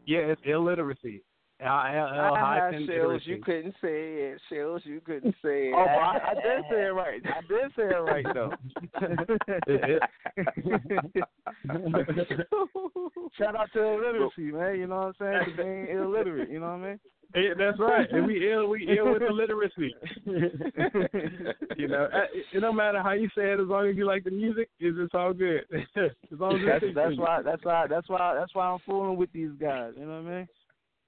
[0.06, 1.24] Yeah, it's illiteracy.
[1.64, 4.40] L L L Ah, Shells, you couldn't say it.
[4.50, 5.74] Shells, you couldn't say it.
[5.76, 7.22] oh, I, I did say it right.
[7.26, 8.52] I did say it right though.
[13.38, 14.80] Shout out to illiteracy, man.
[14.80, 15.40] You know what I'm saying?
[15.56, 16.50] For being illiterate.
[16.50, 17.00] You know what I mean?
[17.36, 18.08] Yeah, that's right.
[18.12, 19.92] And we ill, we ill with illiteracy.
[20.28, 24.06] you know, uh, it, it don't matter how you say it, as long as you
[24.06, 25.62] like the music, it's, it's all good.
[25.72, 28.78] as long as it That's fits that's why that's why that's why that's why I'm
[28.86, 29.94] fooling with these guys.
[29.98, 30.48] You know what I mean?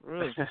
[0.05, 0.31] Really?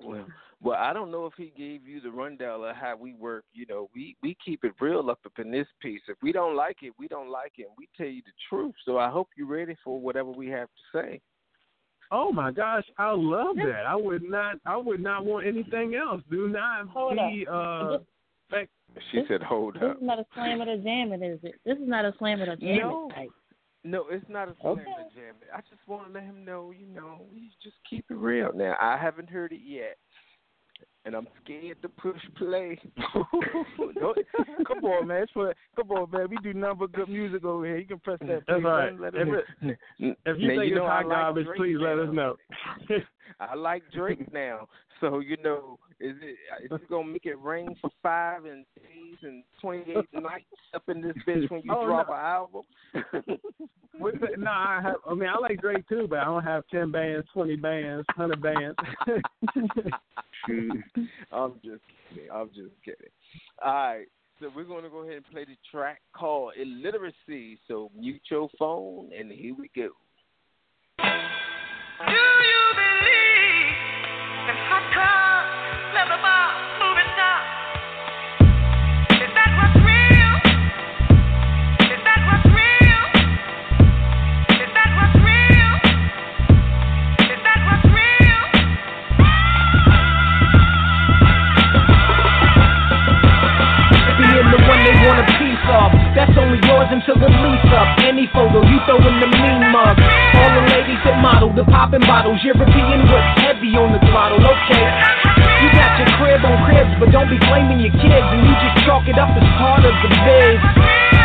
[0.00, 0.26] Well,
[0.62, 3.44] well, I don't know if he gave you the rundown of how we work.
[3.52, 6.00] You know, we we keep it real up up in this piece.
[6.08, 7.64] If we don't like it, we don't like it.
[7.64, 8.74] And we tell you the truth.
[8.84, 11.20] So I hope you're ready for whatever we have to say.
[12.10, 13.84] Oh my gosh, I love that.
[13.86, 14.56] I would not.
[14.64, 16.22] I would not want anything else.
[16.30, 17.46] Do not Hold be.
[17.50, 17.98] Uh,
[18.50, 18.70] fact,
[19.12, 21.40] She said, "Hold This up." This is not a slam it or jam it, is
[21.42, 21.54] it?
[21.64, 23.10] This is not a slam it or jam No.
[23.14, 23.30] type.
[23.88, 24.84] No, it's not a slam Okay.
[24.84, 25.34] to jam.
[25.54, 28.52] I just want to let him know, you know, we just keep it real.
[28.54, 29.96] Now I haven't heard it yet,
[31.06, 32.78] and I'm scared to push play.
[34.66, 35.26] come on, man.
[35.32, 36.28] For, come on, man.
[36.28, 37.78] We do nothing but good music over here.
[37.78, 38.28] You can press that.
[38.28, 38.98] That's play right.
[38.98, 41.46] button, Let If, it it, if you Now, think you know it's hot like garbage,
[41.46, 42.36] Drake please let us know.
[43.40, 44.68] I like Drake now,
[45.10, 49.16] so you know, is it is it gonna make it rain for five and days
[49.22, 50.44] and twenty eight nights
[50.74, 52.14] up in this bitch when you Oh, drop no.
[52.14, 52.62] an album?
[54.38, 54.96] no, I have.
[55.08, 58.42] I mean, I like Drake too, but I don't have ten bands, twenty bands, hundred
[58.42, 58.76] bands.
[61.32, 61.82] I'm just
[62.14, 62.30] kidding.
[62.32, 63.10] I'm just kidding.
[63.64, 64.06] All right.
[64.40, 67.58] So we're going to go ahead and play the track called Illiteracy.
[67.66, 69.88] So mute your phone, and here we go.
[70.98, 72.97] Do you believe
[102.48, 104.38] European whip, heavy on the throttle.
[104.38, 105.27] Okay.
[105.58, 108.26] You got your crib on cribs, but don't be blaming your kids.
[108.30, 110.58] And you just chalk it up as part of the biz.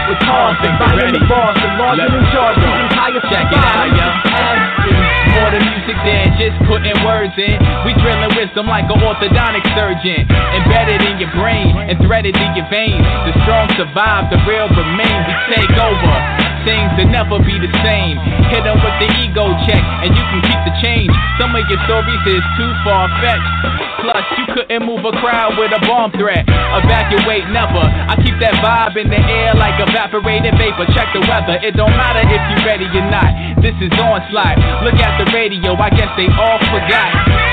[0.10, 3.64] With cars, you're buying the boss, the larger Let- in charge, the entire Check it
[3.64, 4.08] out, yo.
[5.34, 7.58] More the music than just putting words in.
[7.86, 10.28] We drilling wisdom like an orthodontic surgeon.
[10.30, 13.02] Embedded in your brain and threaded in your veins.
[13.26, 15.18] The strong survive, the real remain.
[15.26, 16.43] We take over.
[16.66, 18.18] Things that never be the same.
[18.50, 21.12] Hit Hit 'em with the ego check, and you can keep the change.
[21.38, 23.52] Some of your stories is too far fetched.
[24.00, 26.48] Plus, you couldn't move a crowd with a bomb threat.
[26.48, 27.84] Evacuate never.
[27.84, 30.86] I keep that vibe in the air like evaporated vapor.
[30.96, 31.60] Check the weather.
[31.62, 33.60] It don't matter if you ready or not.
[33.60, 34.56] This is onslaught.
[34.84, 35.76] Look at the radio.
[35.76, 37.53] I guess they all forgot.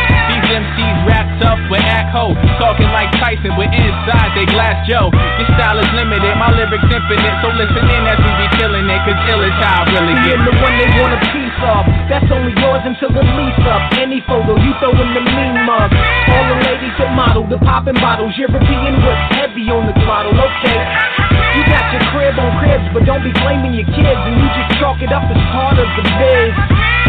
[0.51, 2.35] MCs rap tough but act hoe.
[2.59, 5.15] Talking like Tyson, but inside they glass Joe.
[5.15, 7.37] Your style is limited, my lyrics infinite.
[7.41, 10.35] So listen in as we be killing it, cause ill is how I really get.
[10.35, 11.83] Being the one they want a piece of.
[12.11, 13.95] That's only yours until the lease up.
[13.95, 15.95] Any photo you throw in the mean mug.
[16.35, 18.35] All the ladies that model, the popping bottles.
[18.35, 20.35] European whip, heavy on the throttle.
[20.35, 20.81] Okay.
[21.55, 24.21] You got your crib on cribs, but don't be blaming your kids.
[24.27, 26.55] And you just chalk it up as part of the biz.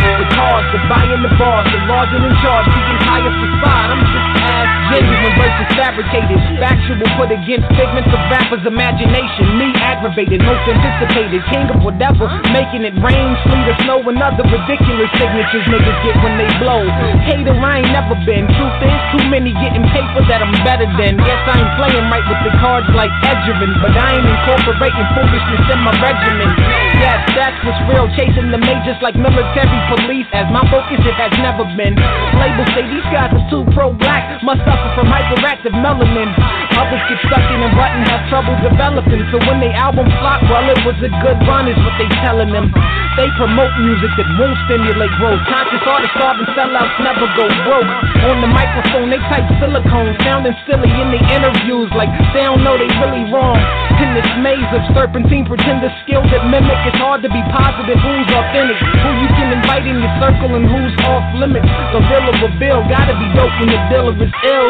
[0.02, 3.90] The cars, the buying the bars, the larger in charge, the entire facade.
[3.94, 6.38] I'm just as genuine versus fabricated.
[6.58, 9.62] Factual put against figments of rappers' imagination.
[9.62, 11.46] Me aggravated, most anticipated.
[11.54, 16.16] King of whatever, making it rain, sleet, or snow, and other ridiculous signatures niggas get
[16.26, 16.82] when they blow.
[17.30, 18.50] Hater, I ain't never been.
[18.50, 19.86] Truth is, too many getting
[20.28, 21.16] that I'm better than.
[21.24, 25.64] Yes, I ain't playing right with the cards like Edgerton, but I ain't incorporating foolishness
[25.72, 26.52] in my regimen.
[27.00, 28.12] Yes, that's what's real.
[28.20, 30.28] Chasing the majors like military police.
[30.36, 31.96] As my focus, it has never been.
[32.36, 36.28] Labels say these guys are too pro-black, must suffer from hyperactive melanin.
[36.76, 39.24] Others get stuck in and button have trouble developing.
[39.32, 42.52] So when they album flop, well, it was a good run, is what they telling
[42.52, 42.74] them.
[43.20, 45.44] They promote music that won't stimulate growth.
[45.46, 47.92] Conscious artists starving sellouts never go broke.
[48.26, 52.74] On the microphone, they type silicone, sounding silly in the interviews, like they don't know
[52.78, 53.60] they really wrong.
[54.02, 57.98] In this maze of serpentine pretender skills that mimic, it's hard to be positive.
[58.02, 58.78] Who's authentic?
[58.82, 61.70] Who you can invite in your circle and who's off limits?
[61.94, 64.70] Gorilla or Bill, gotta be dope when the dealer is ill.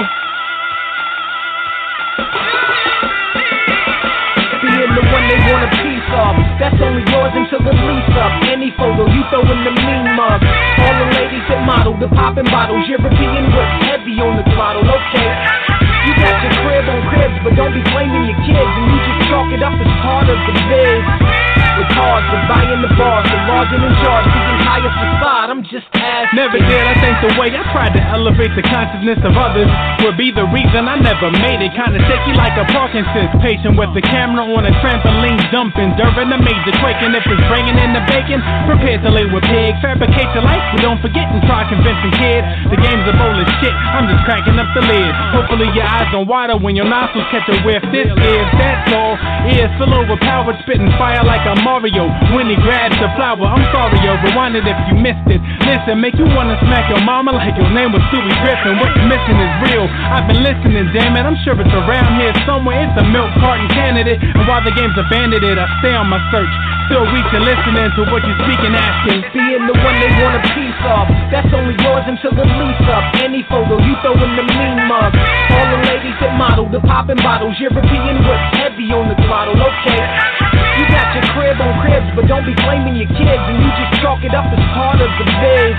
[4.61, 6.35] Being the one they want a piece of.
[6.59, 8.31] That's only yours until the lease up.
[8.47, 10.43] Any photo you throw in the mean mug.
[10.43, 12.87] All the ladies that model, the popping bottles.
[12.87, 14.83] European whip, heavy on the throttle.
[14.83, 15.60] Okay.
[16.07, 18.71] You got your crib on cribs, but don't be blaming your kids.
[18.73, 21.03] And you just chalk it up as part of the biz.
[21.71, 25.47] With cars, the buying the bars, the larger in charge, the entire facade.
[25.49, 26.35] I'm just asking.
[26.35, 29.71] Never did I think the way I tried to elevate the consciousness of others
[30.03, 31.71] would be the reason I never made it.
[31.71, 36.39] Kinda shaky like a Parkinson's patient with the camera on a trampoline dumping during a
[36.43, 37.15] major quaking.
[37.15, 39.71] If it's bringing in the bacon, prepare to lay with pig.
[39.79, 42.45] Fabricate your life, but don't forget and try convincing kids.
[42.67, 45.11] The game's a bowl of shit, I'm just cranking up the lid.
[45.31, 47.83] Hopefully your eyes don't water when your nostrils catch a whiff.
[47.91, 49.19] This is, that's all.
[49.51, 52.07] Ears full overpowered, spitting fire like a Mario.
[52.31, 55.43] When he grabs the flower, I'm sorry, yo, rewind it if you missed it.
[55.67, 58.79] Listen, make you wanna smack your mama like your name was Stewie Griffin.
[58.79, 59.85] What's missing is real.
[59.85, 61.27] I've been listening, damn it.
[61.27, 62.87] I'm sure it's around here somewhere.
[62.87, 64.23] It's a milk carton candidate.
[64.23, 66.51] And while the game's abandoned, I stay on my search.
[66.87, 69.23] Still reaching, listening to what you're speaking, asking.
[69.31, 71.07] Being the one they want a piece of.
[71.31, 73.03] That's only yours until the lease up.
[73.23, 75.15] Any photo you throw in the mean mug.
[75.55, 77.57] All the ladies that model, the popping bottles.
[77.59, 79.57] European whip, heavy on the throttle.
[79.57, 80.01] Okay.
[80.77, 83.43] You got your crib on cribs, but don't be blaming your kids.
[83.45, 85.75] And you just chalk it up as part of the biz.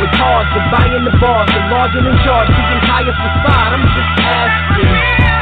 [0.00, 3.70] With cars, the buying the bars, the large and in charge, the entire facade.
[3.76, 5.41] I'm just asking.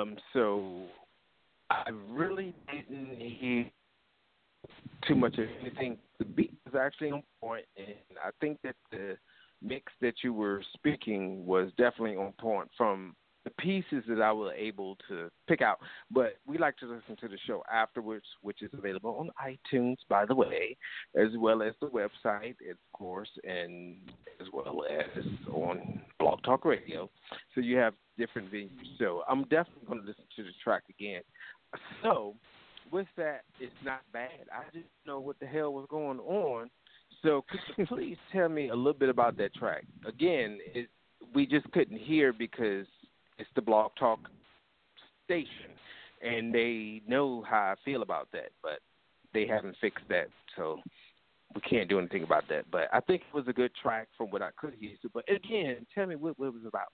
[0.00, 0.82] Um, so
[1.70, 3.66] I really didn't hear
[5.06, 5.98] too much of anything.
[6.18, 9.16] The beat was actually on point, and I think that the
[9.62, 13.14] mix that you were speaking was definitely on point from
[13.44, 15.78] the pieces that I was able to pick out.
[16.10, 20.26] But we like to listen to the show afterwards, which is available on iTunes, by
[20.26, 20.76] the way,
[21.16, 23.96] as well as the website, of course, and
[24.40, 27.10] as well as on Blog Talk Radio.
[27.54, 28.98] So you have different venues.
[28.98, 31.22] So I'm definitely going to listen to the track again.
[32.02, 32.34] So
[32.92, 34.48] with that, it's not bad.
[34.52, 36.70] I just know what the hell was going on.
[37.22, 39.84] So could you please tell me a little bit about that track?
[40.06, 40.88] Again, it,
[41.34, 42.86] we just couldn't hear because
[43.40, 44.20] it's the Blog Talk
[45.24, 45.72] station,
[46.22, 48.80] and they know how I feel about that, but
[49.32, 50.78] they haven't fixed that, so
[51.54, 52.64] we can't do anything about that.
[52.70, 54.90] But I think it was a good track from what I could hear.
[55.12, 56.88] But again, tell me what, what it was about.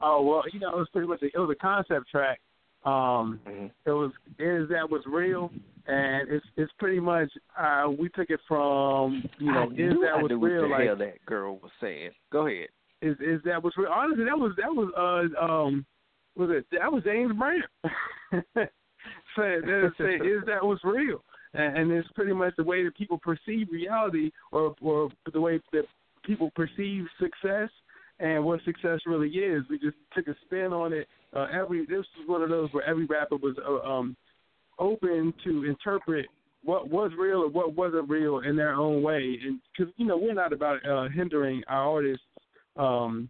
[0.00, 2.40] Oh well, you know, it was pretty much a, it was a concept track.
[2.84, 3.66] Um, Mm-hmm.
[3.86, 5.50] it was is that was real,
[5.86, 7.28] and it's it's pretty much
[7.58, 10.84] uh, we took it from you know I is that was real what the like
[10.86, 12.10] hell that girl was saying.
[12.30, 12.68] Go ahead.
[13.02, 13.72] Is is that was.
[13.90, 15.86] Honestly, that was that was uh um
[16.36, 17.62] was it that was James Brown.
[19.36, 21.22] Say that say is that was real,
[21.54, 25.60] and, and it's pretty much the way that people perceive reality, or or the way
[25.72, 25.84] that
[26.24, 27.70] people perceive success
[28.20, 29.62] and what success really is.
[29.70, 31.06] We just took a spin on it.
[31.34, 34.16] Uh, every this was one of those where every rapper was uh, um
[34.78, 36.26] open to interpret
[36.64, 40.18] what was real or what wasn't real in their own way, and because you know
[40.18, 42.24] we're not about uh, hindering our artists
[42.78, 43.28] um,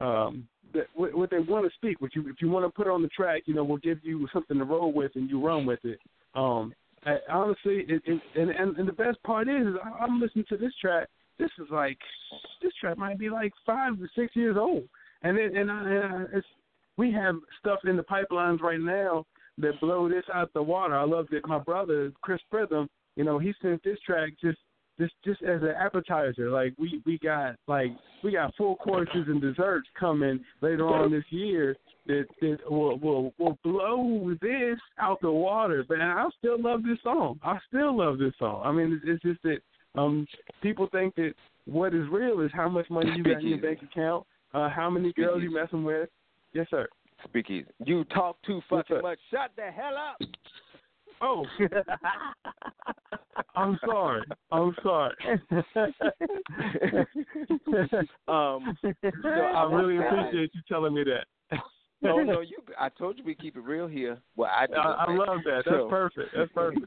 [0.00, 2.00] um, that what, what they want to speak.
[2.00, 3.98] What you if you want to put it on the track, you know, we'll give
[4.02, 5.98] you something to roll with, and you run with it.
[6.34, 6.72] Um,
[7.04, 10.44] I, honestly, it, it, and, and and the best part is, is I, I'm listening
[10.48, 11.08] to this track.
[11.38, 11.98] This is like
[12.62, 14.84] this track might be like five to six years old,
[15.22, 16.46] and it, and, I, and I, it's
[16.96, 19.24] we have stuff in the pipelines right now
[19.58, 20.96] that blow this out the water.
[20.96, 24.58] I love that my brother Chris Pritham, you know, he sent this track just
[24.98, 26.50] just just as an appetizer.
[26.50, 27.92] Like we we got like
[28.22, 31.76] we got full courses and desserts coming later on this year
[32.06, 35.84] that that will will will blow this out the water.
[35.88, 37.38] But I still love this song.
[37.42, 38.62] I still love this song.
[38.64, 40.26] I mean, it's, it's just that um
[40.62, 41.32] people think that
[41.66, 44.90] what is real is how much money you got in your bank account, uh how
[44.90, 46.08] many girls you messing with.
[46.52, 46.88] Yes, sir.
[47.24, 47.66] Speakeasy.
[47.84, 49.18] You talk too fucking much.
[49.30, 50.16] Shut the hell up.
[51.20, 51.44] Oh,
[53.54, 54.22] I'm sorry.
[54.52, 55.14] I'm sorry.
[58.28, 58.92] um, so
[59.28, 61.26] I really appreciate you telling me that.
[62.00, 62.56] No, no, you.
[62.78, 64.18] I told you we keep it real here.
[64.36, 64.74] Well, I do.
[64.74, 65.62] I, I love that.
[65.64, 66.30] That's So- perfect.
[66.36, 66.86] That's perfect.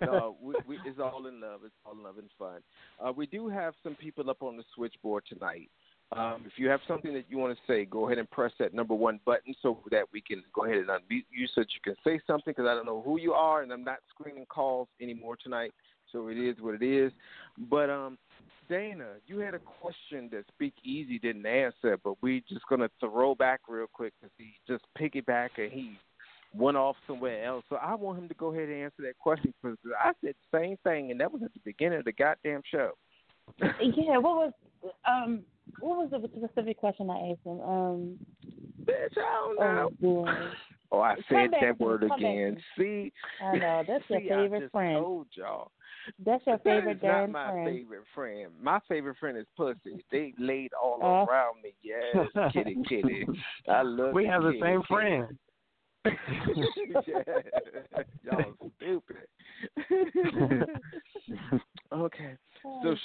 [0.00, 1.60] no, we, we, it's all in love.
[1.64, 2.60] It's all in love and fun.
[3.02, 5.70] Uh, we do have some people up on the switchboard tonight.
[6.14, 8.74] Um, if you have something that you want to say, go ahead and press that
[8.74, 11.80] number one button so that we can go ahead and unmute you so that you
[11.82, 14.88] can say something because I don't know who you are and I'm not screening calls
[15.00, 15.72] anymore tonight.
[16.10, 17.12] So it is what it is.
[17.70, 18.18] But um,
[18.68, 23.34] Dana, you had a question that Speak Easy didn't answer, but we're just gonna throw
[23.34, 25.98] back real quick because he just piggyback and he
[26.54, 27.64] went off somewhere else.
[27.70, 30.58] So I want him to go ahead and answer that question because I said the
[30.58, 32.92] same thing, and that was at the beginning of the goddamn show.
[33.80, 34.52] Yeah, what was
[35.08, 35.42] um
[35.80, 37.60] what was the specific question I asked him?
[37.60, 38.18] Um
[38.84, 39.90] Bitch, I don't oh know.
[40.00, 40.32] boy.
[40.90, 42.62] Oh, I Come said that word come back to again.
[42.76, 44.98] See, I know, that's your See, I favorite just friend.
[45.02, 45.70] Told y'all.
[46.24, 47.68] That's your But that favorite is not my friend.
[47.78, 48.52] favorite friend.
[48.60, 50.04] My favorite friend is pussy.
[50.10, 51.24] They laid all Oh.
[51.24, 51.74] around me.
[51.82, 53.24] Yes, kitty, kitty.
[53.68, 54.14] I love it.
[54.14, 54.86] we the have the same kitty.
[54.88, 55.38] friend.
[57.06, 57.22] Yeah.
[58.24, 59.28] Y'all stupid.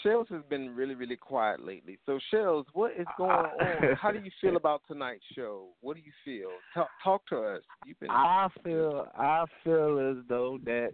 [0.08, 0.14] okay.
[0.14, 1.98] Shells has been really, really quiet lately.
[2.06, 3.96] So Shells, what is going on?
[3.96, 5.68] How do you feel about tonight's show?
[5.82, 6.50] What do you feel?
[6.74, 7.62] Talk, talk to us.
[7.86, 8.10] You've been.
[8.10, 10.92] I feel I feel as though that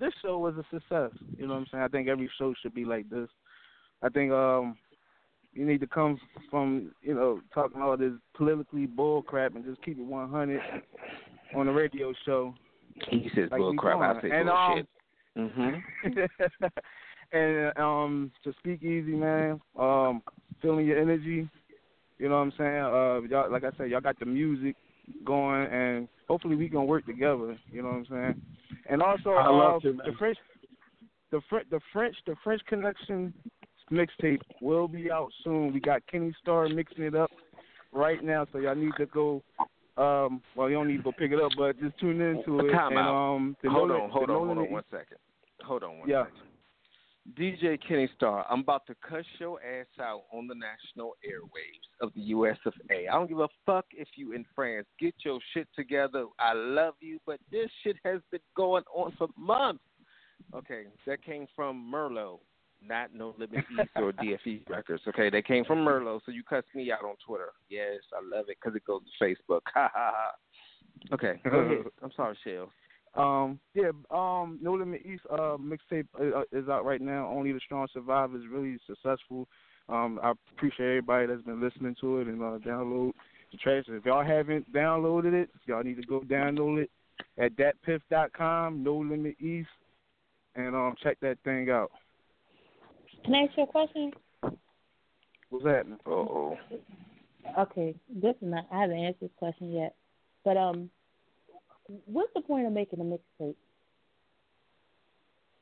[0.00, 1.10] this show was a success.
[1.36, 1.84] You know what I'm saying?
[1.84, 3.28] I think every show should be like this.
[4.02, 4.76] I think um
[5.54, 6.18] you need to come
[6.50, 10.60] from you know talking all this politically bull crap and just keep it 100
[11.54, 12.54] on the radio show.
[13.10, 14.16] He says like bull we crap.
[14.16, 14.86] I say and, bullshit.
[15.36, 16.20] Um, hmm
[17.32, 19.60] and um to speak easy, man.
[19.78, 20.22] Um,
[20.60, 21.48] feeling your energy.
[22.18, 22.76] You know what I'm saying?
[22.76, 24.76] Uh, y'all, like I said, y'all got the music
[25.24, 27.58] going, and hopefully we can work together.
[27.72, 28.42] You know what I'm saying?
[28.88, 30.06] And also, I uh, to, man.
[30.06, 30.38] the French,
[31.32, 33.34] the French, the French, the French Connection
[33.90, 35.72] mixtape will be out soon.
[35.72, 37.30] We got Kenny Starr mixing it up
[37.92, 39.42] right now, so y'all need to go.
[39.96, 42.72] Um, well, you don't need to go pick it up, but just tune into it.
[42.72, 45.18] Time and um, hold Nolan- on, hold on, Nolan hold on one second.
[45.64, 46.24] Hold on one Yeah.
[46.24, 46.38] second.
[47.38, 52.12] DJ Kenny Star, I'm about to cuss your ass out on the national airwaves of
[52.14, 53.06] the US of A.
[53.08, 54.86] I don't give a fuck if you in France.
[54.98, 56.26] Get your shit together.
[56.38, 59.84] I love you, but this shit has been going on for months.
[60.52, 62.40] Okay, that came from Merlot,
[62.86, 65.02] not No Limit East or NFE Records.
[65.06, 67.52] Okay, they came from Merlot, so you cuss me out on Twitter.
[67.70, 69.60] Yes, I love it because it goes to Facebook.
[69.74, 71.14] Ha ha ha.
[71.14, 71.84] Okay, go ahead.
[72.02, 72.70] I'm sorry, Shell.
[73.14, 77.30] Um, yeah, um, No Limit East uh, mixtape uh, is out right now.
[77.30, 79.46] Only the Strong Survive is really successful.
[79.88, 83.12] Um, I appreciate everybody that's been listening to it and uh, download
[83.50, 83.86] the tracks.
[83.90, 86.90] If y'all haven't downloaded it, y'all need to go download it
[87.38, 89.68] at datpiff.com, No Limit East,
[90.54, 91.90] and um, check that thing out.
[93.24, 94.12] Can I ask you a question?
[95.50, 95.98] What's happening?
[96.06, 96.56] oh.
[97.58, 98.66] Okay, this is not.
[98.72, 99.94] I haven't answered this question yet,
[100.44, 100.88] but um,
[102.06, 103.54] what's the point of making a mixtape?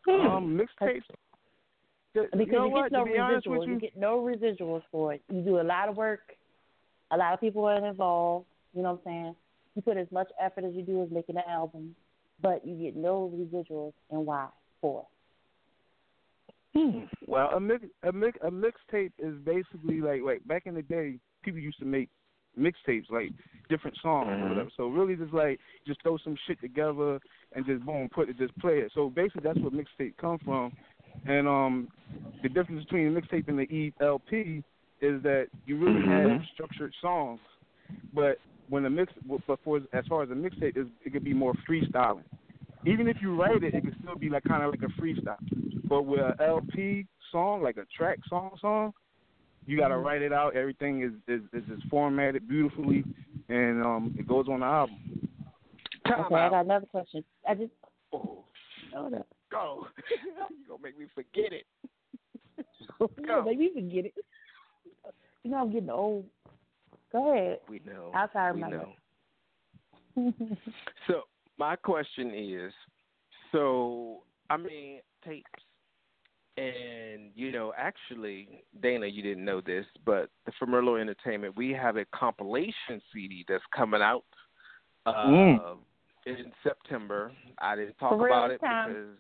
[0.09, 1.03] Um, mixtapes.
[2.15, 2.91] Because you know you what?
[2.91, 3.67] get no to be honest with residuals.
[3.67, 5.23] you, You get no residuals for it.
[5.31, 6.21] You do a lot of work.
[7.13, 8.47] A lot of people are involved.
[8.75, 9.35] You know what I'm saying?
[9.75, 11.95] You put as much effort as you do as making an album,
[12.43, 13.93] but you get no residuals.
[14.11, 14.49] And why?
[14.81, 15.07] For?
[17.27, 21.19] Well, a mix a mix a mixtape is basically like like back in the day,
[21.43, 22.09] people used to make
[22.59, 23.33] mixtapes like
[23.69, 24.49] different songs or Mhm.
[24.51, 24.71] whatever.
[24.77, 27.21] So really, just like just throw some shit together
[27.55, 28.93] and just boom, put it, just play it.
[28.95, 30.73] So basically, that's where mixtape come from.
[31.27, 31.89] And um,
[32.43, 34.65] the difference between the mixtape and the ELP
[35.01, 36.47] is that you really have Mhm.
[36.53, 37.41] structured songs,
[38.13, 38.39] but
[38.69, 41.55] when the mix, but for as far as the mixtape is, it could be more
[41.69, 42.25] freestyling.
[42.87, 45.39] Even if you write it, it could still be like kind of like a freestyle.
[45.89, 48.93] But with an LP song, like a track song song,
[49.71, 50.57] you got to write it out.
[50.57, 53.05] Everything is is is just formatted beautifully,
[53.49, 54.99] and um, it goes on the album.
[56.07, 57.23] Time Okay, I got another question.
[57.49, 57.71] I just
[58.13, 58.45] Oh,
[58.93, 59.29] hold up.
[59.53, 59.87] go.
[60.51, 61.67] you gonna make me forget it.
[63.19, 64.15] No, make me forget it.
[65.45, 66.27] You know I'm getting old.
[67.13, 67.61] Go ahead.
[67.69, 68.11] We know.
[68.15, 68.87] I'll try to we remember.
[70.17, 70.33] know.
[71.07, 71.23] So
[71.59, 72.73] my question is,
[73.53, 75.49] so I mean tapes,
[76.57, 81.97] and you know, actually, Dana, you didn't know this, but the Merlot Entertainment, we have
[81.97, 84.25] a compilation CD that's coming out
[85.07, 85.79] uh, Mm.
[86.27, 87.33] in September.
[87.59, 88.89] I didn't talk real about it time?
[88.89, 89.17] because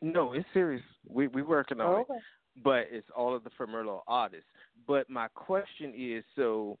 [0.00, 0.82] no, it's serious.
[1.08, 2.22] We we working on Oh, it
[2.64, 4.46] but it's all of the Merlot artists.
[4.86, 6.78] But my question is, so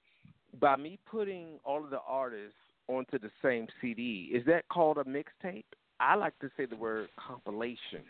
[0.60, 2.56] by me putting all of the artists
[2.88, 5.64] onto the same CD, is that called a mixtape?
[6.00, 8.02] I like to say the word compilation.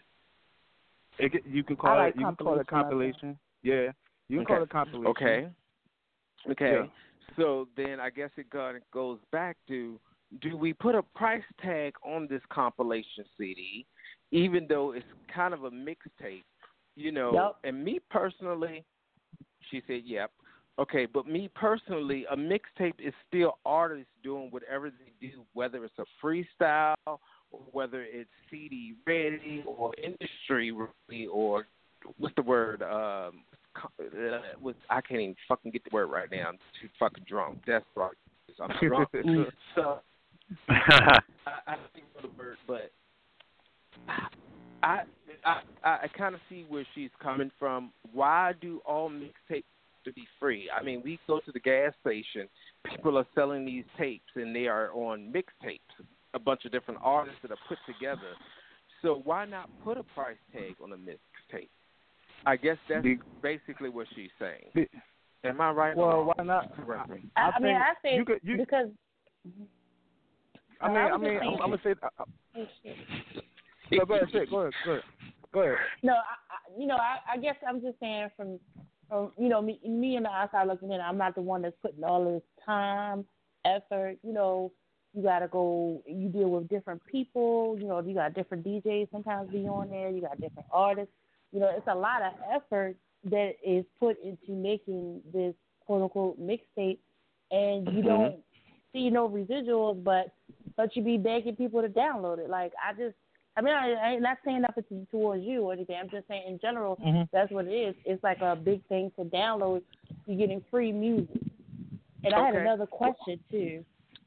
[1.19, 3.39] It, you can call like it you can call it compilation compilation.
[3.63, 3.93] Yeah,
[4.29, 4.55] you can Okay.
[4.55, 5.11] call it compilation.
[5.11, 5.49] Okay.
[6.51, 6.71] Okay.
[6.71, 7.35] Yeah.
[7.37, 10.01] So then I guess it go- goes back to
[10.41, 13.87] do we put a price tag on this compilation CD,
[14.31, 16.45] even though it's kind of a mixtape?
[16.97, 17.57] You know, Yep.
[17.65, 18.85] and me personally,
[19.71, 20.33] she said, yep.
[20.79, 25.99] Okay, but me personally, a mixtape is still artists doing whatever they do, whether it's
[25.99, 27.19] a freestyle or
[27.73, 31.67] whether it's CD ready or industry ready or
[32.19, 32.83] what's the word?
[32.83, 33.43] Um,
[34.03, 36.49] uh, with I can't even fucking get the word right now.
[36.49, 37.59] I'm too fucking drunk.
[37.67, 38.11] That's right.
[38.61, 39.09] I'm drunk.
[39.75, 40.01] so
[40.69, 41.21] I,
[41.67, 42.91] I don't think the word, but
[44.09, 44.29] I
[44.83, 45.03] I
[45.45, 47.93] I, I kind of see where she's coming from.
[48.13, 49.65] Why do all mixtapes
[50.05, 50.69] to be free?
[50.77, 52.49] I mean, we go to the gas station,
[52.85, 55.79] people are selling these tapes, and they are on mixtapes.
[56.35, 58.35] A bunch of different artists that are put together.
[59.03, 61.69] So why not put a price tag on a mixtape?
[62.47, 64.67] I guess that's Be- basically what she's saying.
[64.75, 64.89] Be-
[65.45, 65.97] Am I right?
[65.97, 66.33] Well, wrong?
[66.37, 66.75] why not?
[66.77, 67.23] Correct me.
[67.37, 68.89] I, I I mean, think I say you could- you- because
[70.81, 71.95] I mean, I I mean, I'm, I'm gonna say.
[72.03, 72.09] Uh,
[72.57, 72.97] oh, shit.
[73.93, 74.51] no, go ahead, say it.
[74.51, 75.03] Go ahead, go ahead,
[75.53, 75.77] go ahead.
[76.03, 78.61] No, I, I, you know, I, I guess I'm just saying from,
[79.09, 81.75] from you know, me, me and the outside looking in, I'm not the one that's
[81.83, 83.25] putting all this time,
[83.65, 84.19] effort.
[84.23, 84.73] You know,
[85.15, 86.03] you got to go.
[86.07, 87.77] You deal with different people.
[87.79, 90.11] You know, you got different DJs sometimes be on there.
[90.11, 91.13] You got different artists.
[91.53, 95.55] You know, it's a lot of effort that is put into making this
[95.87, 96.99] quote unquote mixtape,
[97.51, 98.05] and you Mhm.
[98.05, 98.45] don't
[98.93, 100.31] see no residuals, but
[100.77, 102.49] but you be begging people to download it.
[102.49, 103.17] Like I just,
[103.57, 105.97] I mean, I, I'm not saying nothing towards you or anything.
[105.97, 107.29] I'm just saying in general, Mhm.
[107.33, 107.97] that's what it is.
[108.05, 109.83] It's like a big thing to download.
[110.27, 111.41] You're getting free music.
[112.23, 113.85] And I had another question too.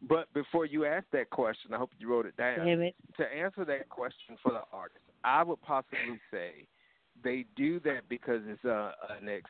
[0.07, 2.65] But before you ask that question, I hope you wrote it down.
[2.65, 2.95] Damn it.
[3.17, 6.65] To answer that question for the artist, I would possibly say
[7.23, 9.49] they do that because it's a an ex.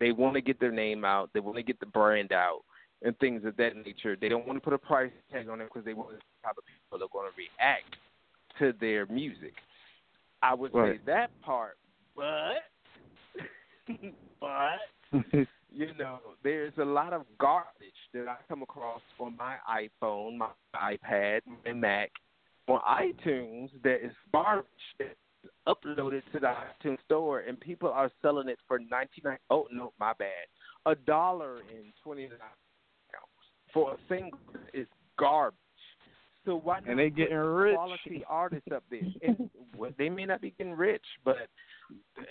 [0.00, 1.30] They want to get their name out.
[1.34, 2.62] They want to get the brand out
[3.02, 4.16] and things of that nature.
[4.20, 6.40] They don't want to put a price tag on it because they want to see
[6.42, 7.96] how the people are going to react
[8.58, 9.54] to their music.
[10.42, 11.76] I would say that part,
[12.16, 12.62] but
[14.40, 14.78] but
[15.78, 20.48] you know, there's a lot of garbage that I come across on my iPhone, my
[20.74, 22.10] iPad, my Mac,
[22.66, 24.66] on iTunes that is garbage
[24.98, 29.38] that is uploaded to the iTunes store, and people are selling it for ninety nine.
[29.50, 30.48] Oh no, my bad,
[30.84, 32.38] a dollar and twenty nine
[33.72, 34.38] for a single
[34.74, 35.58] is garbage.
[36.44, 37.76] So why not And they getting rich.
[37.76, 39.00] quality artists up there?
[39.22, 41.36] And well, they may not be getting rich, but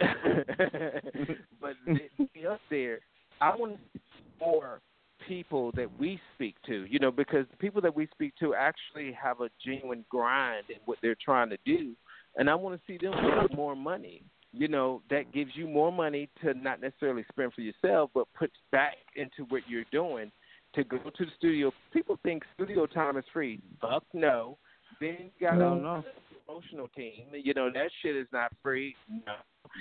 [1.61, 2.99] but they be up there.
[3.41, 4.81] I want to see more
[5.27, 9.11] people that we speak to, you know, because the people that we speak to actually
[9.21, 11.93] have a genuine grind in what they're trying to do,
[12.35, 14.23] and I want to see them make more money.
[14.53, 18.51] You know, that gives you more money to not necessarily spend for yourself, but put
[18.71, 20.31] back into what you're doing
[20.73, 21.71] to go to the studio.
[21.91, 23.59] People think studio time is free.
[23.81, 24.57] Fuck no.
[24.99, 26.03] Then you got No, a no.
[26.45, 27.25] promotional team.
[27.33, 28.95] You know that shit is not free.
[29.09, 29.33] No.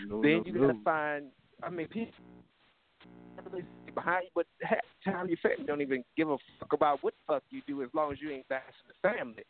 [0.08, 0.60] No, then no, you no.
[0.66, 1.26] gotta find.
[1.62, 2.45] I mean, people really stay
[3.94, 7.14] behind you, but half the time your family don't even give a fuck about what
[7.14, 9.42] the fuck you do as long as you ain't bashing the family.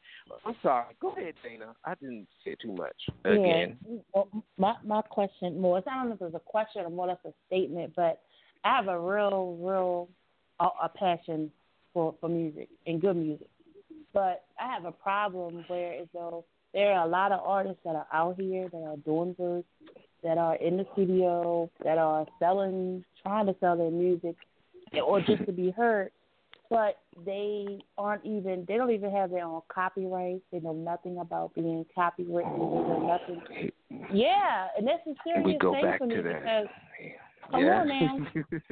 [0.45, 0.95] I'm sorry.
[1.01, 1.75] Go ahead, Dana.
[1.85, 2.97] I didn't say too much.
[3.25, 3.77] Again.
[3.89, 3.99] Yeah.
[4.15, 5.79] Well, my my question more.
[5.79, 8.23] I don't know if it's a question or more or less a statement, but
[8.65, 10.09] I have a real, real
[10.61, 11.51] a, a passion
[11.93, 13.49] for for music and good music.
[14.13, 17.97] But I have a problem where as though there are a lot of artists that
[17.97, 19.65] are out here that are doing good,
[20.23, 24.37] that are in the studio, that are selling, trying to sell their music,
[25.05, 26.11] or just to be heard.
[26.69, 28.65] But they aren't even.
[28.67, 30.43] They don't even have their own copyrights.
[30.51, 32.19] They know nothing about being copywritten.
[32.19, 33.71] They know nothing.
[34.13, 36.41] Yeah, and that's a serious We go thing back for me to that.
[36.43, 36.67] because
[37.53, 37.81] come Yeah.
[37.83, 38.19] on now.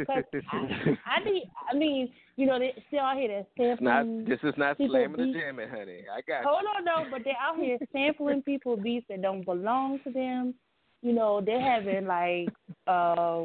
[0.06, 1.50] 'Cause I, I need.
[1.70, 4.02] I mean, you know, they still out here that It's not.
[4.06, 4.24] sampling.
[4.24, 5.38] This is not slamming the beats.
[5.38, 6.00] jamming, honey.
[6.12, 6.48] I got you.
[6.48, 10.54] Hold on, no, but they're out here sampling people beats that don't belong to them.
[11.04, 12.48] You know, they're having like
[12.86, 13.44] uh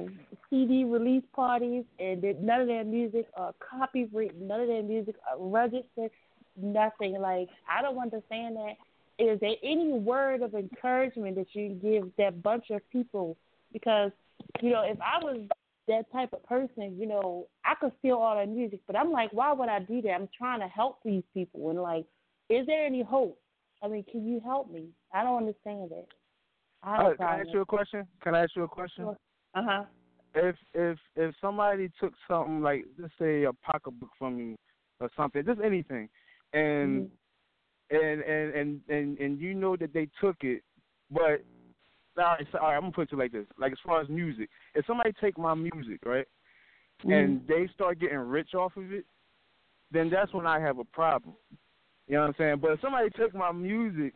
[0.49, 4.41] CD release parties, and none of their music are copyrighted.
[4.41, 6.09] None of their music are registered.
[6.55, 7.19] Nothing.
[7.19, 8.75] Like I don't understand that.
[9.19, 13.35] Is there any word of encouragement that you can give that bunch of people?
[13.73, 14.11] Because
[14.61, 15.41] you know, if I was
[15.89, 19.33] that type of person, you know, I could steal all their music, but I'm like,
[19.33, 20.11] why would I do that?
[20.11, 22.05] I'm trying to help these people, and like,
[22.49, 23.37] is there any hope?
[23.83, 24.85] I mean, can you help me?
[25.13, 26.07] I don't understand it.
[26.83, 28.07] Uh, can I ask you a question?
[28.23, 29.05] Can I ask you a question?
[29.53, 29.83] Uh huh.
[30.35, 34.55] If if if somebody took something like let's say a pocketbook from you
[34.99, 36.07] or something, just anything,
[36.53, 37.09] and
[37.89, 40.63] and, and and and and you know that they took it,
[41.11, 41.43] but
[42.17, 44.09] all right, so, all right, I'm gonna put it like this: like as far as
[44.09, 46.27] music, if somebody take my music, right,
[47.03, 49.05] and they start getting rich off of it,
[49.91, 51.35] then that's when I have a problem.
[52.07, 52.59] You know what I'm saying?
[52.61, 54.13] But if somebody took my music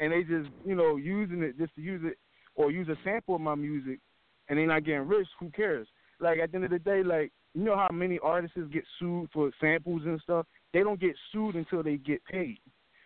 [0.00, 2.18] and they just, you know, using it just to use it
[2.56, 4.00] or use a sample of my music
[4.48, 5.86] and they not getting rich, who cares?
[6.18, 9.28] Like at the end of the day, like you know how many artists get sued
[9.32, 10.46] for samples and stuff?
[10.72, 12.58] They don't get sued until they get paid.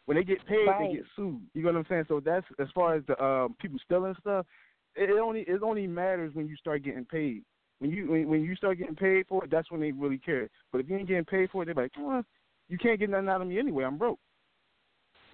[0.07, 0.90] When they get paid, Right.
[0.90, 1.40] they get sued.
[1.55, 2.05] You know what I'm saying?
[2.09, 4.47] So that's as far as the um, people stealing stuff.
[4.95, 7.42] It, it only it only matters when you start getting paid.
[7.78, 10.49] When you when, when you start getting paid for it, that's when they really care.
[10.72, 12.24] But if you ain't getting paid for it, they're like, well,
[12.68, 13.84] you can't get nothing out of me anyway.
[13.84, 14.18] I'm broke.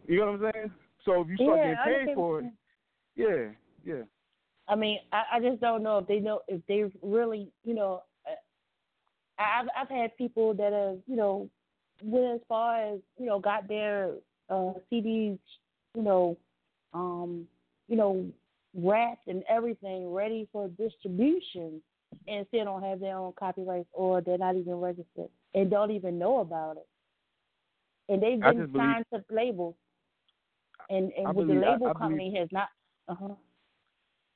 [0.07, 0.71] You know what I'm saying?
[1.05, 2.47] So if you start Yeah, getting paid for it,
[3.17, 3.49] yeah,
[3.85, 4.03] yeah.
[4.69, 8.03] I mean, I, I just don't know if they know if they really, you know.
[8.27, 8.31] uh,
[9.39, 11.49] I- I've I've had people that have, you know,
[12.03, 14.13] went as far as you know, got their
[14.49, 15.39] uh, CDs,
[15.95, 16.37] you know,
[16.93, 17.47] um,
[17.89, 18.27] you know,
[18.75, 21.83] wrapped and everything ready for distribution,
[22.29, 26.19] and still don't have their own copyrights or they're not even registered and don't even
[26.19, 26.87] know about it.
[28.09, 29.75] And they've been just believe- signed to labels,
[30.91, 32.69] and and with believe- the label I believe- company has not.
[33.09, 33.35] Uh huh.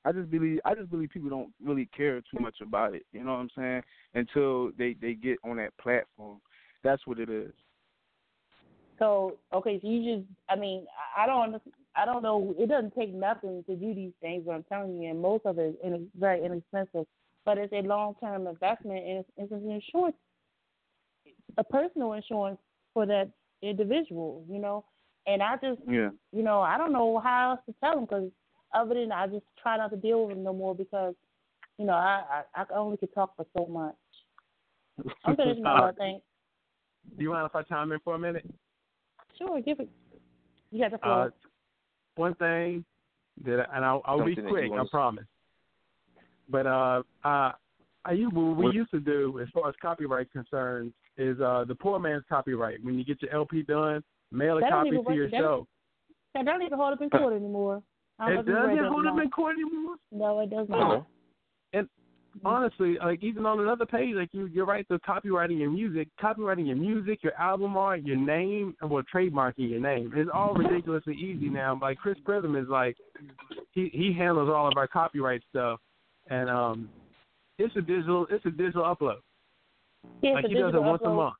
[0.05, 3.03] I just believe I just believe people don't really care too much about it.
[3.11, 3.81] You know what I'm saying?
[4.13, 6.39] Until they they get on that platform.
[6.83, 7.51] That's what it is.
[8.99, 10.85] So okay, so you just I mean
[11.17, 11.61] I- I don't
[11.95, 15.09] I don't know it doesn't take nothing to do these things, but I'm telling you,
[15.09, 17.05] and most of it is very inexpensive.
[17.45, 20.15] But it's a long term investment, and it's, it's an insurance,
[21.57, 22.59] a personal insurance
[22.93, 23.29] for that
[23.61, 24.83] individual, you know.
[25.27, 26.11] And I just Yeah.
[26.31, 28.31] you know, I don't know how else to tell them because
[28.73, 31.15] other than I just try not to deal with them no more because,
[31.77, 33.95] you know, I I, I only could talk for so much.
[35.23, 36.23] I'm finished now, I think.
[37.17, 38.45] Do you mind if I chime in for a minute?
[39.37, 39.89] Sure, give it.
[40.71, 41.23] You got the floor.
[41.25, 41.29] Uh,
[42.15, 42.85] one thing
[43.43, 45.25] that, and I'll, I'll be Something that you quick, I promise.
[46.49, 47.51] But uh, uh,
[48.05, 51.75] I u- what we used to do as far as copyright concerns is uh the
[51.75, 52.83] poor man's copyright.
[52.83, 55.15] When you get your LP done, mail a That copy to work.
[55.15, 55.67] your That- show.
[56.33, 57.81] That don't even hold up in court anymore.
[58.19, 59.95] It if you read doesn't hold up in court anymore.
[60.11, 61.05] No, it does not.
[61.73, 61.89] And
[62.43, 64.85] honestly, like even on another page, like you, you're right.
[64.89, 69.69] The copywriting your music, copywriting your music, your album art, your name, and well, trademarking
[69.69, 70.11] your name.
[70.15, 71.77] It's all ridiculously easy now.
[71.81, 72.97] Like Chris Prism is like,
[73.71, 75.79] he he handles all of our copyright stuff,
[76.29, 76.89] and um,
[77.57, 79.19] it's a digital, it's a digital upload.
[80.21, 81.35] Yeah, like he does it digital once a month.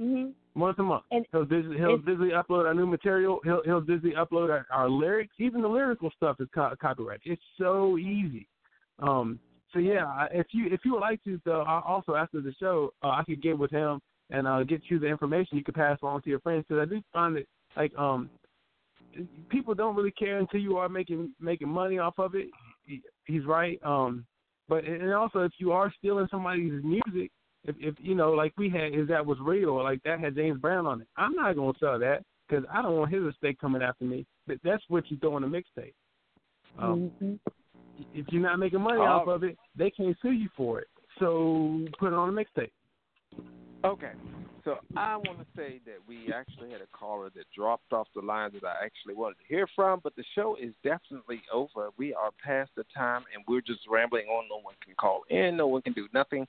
[0.00, 0.32] Mhm.
[0.54, 1.04] Once a month.
[1.10, 3.40] And he'll digitally, he'll digitally upload our new material.
[3.44, 5.34] He'll he'll digitally upload our, our lyrics.
[5.38, 7.22] Even the lyrical stuff is co- copyrighted.
[7.32, 8.48] It's so easy.
[8.98, 9.38] Um.
[9.72, 12.92] So yeah, if you if you would like to, though, I also after the show,
[13.02, 15.98] uh, I could get with him and uh, get you the information you could pass
[16.02, 16.64] along to your friends.
[16.66, 17.46] Because I do find that
[17.76, 18.30] like um,
[19.48, 22.48] people don't really care until you are making making money off of it.
[22.84, 23.78] He, he's right.
[23.84, 24.24] Um.
[24.68, 27.30] But and also if you are stealing somebody's music,
[27.64, 30.34] if if you know like we had is that was real or like that had
[30.34, 33.58] James Brown on it, I'm not gonna sell that because I don't want his estate
[33.60, 34.26] coming after me.
[34.46, 35.94] But that's what you throw in a mixtape.
[36.78, 37.38] Um, Mhm.
[38.14, 39.04] If you're not making money Oh.
[39.04, 40.88] off of it, they can't sue you for it.
[41.18, 42.70] So put it on a mixtape.
[43.84, 44.12] Okay,
[44.64, 48.20] so I want to say that we actually had a caller that dropped off the
[48.20, 51.90] line that I actually wanted to hear from, but the show is definitely over.
[51.96, 54.48] We are past the time, and we're just rambling on.
[54.48, 56.46] No one can call in, no one can do nothing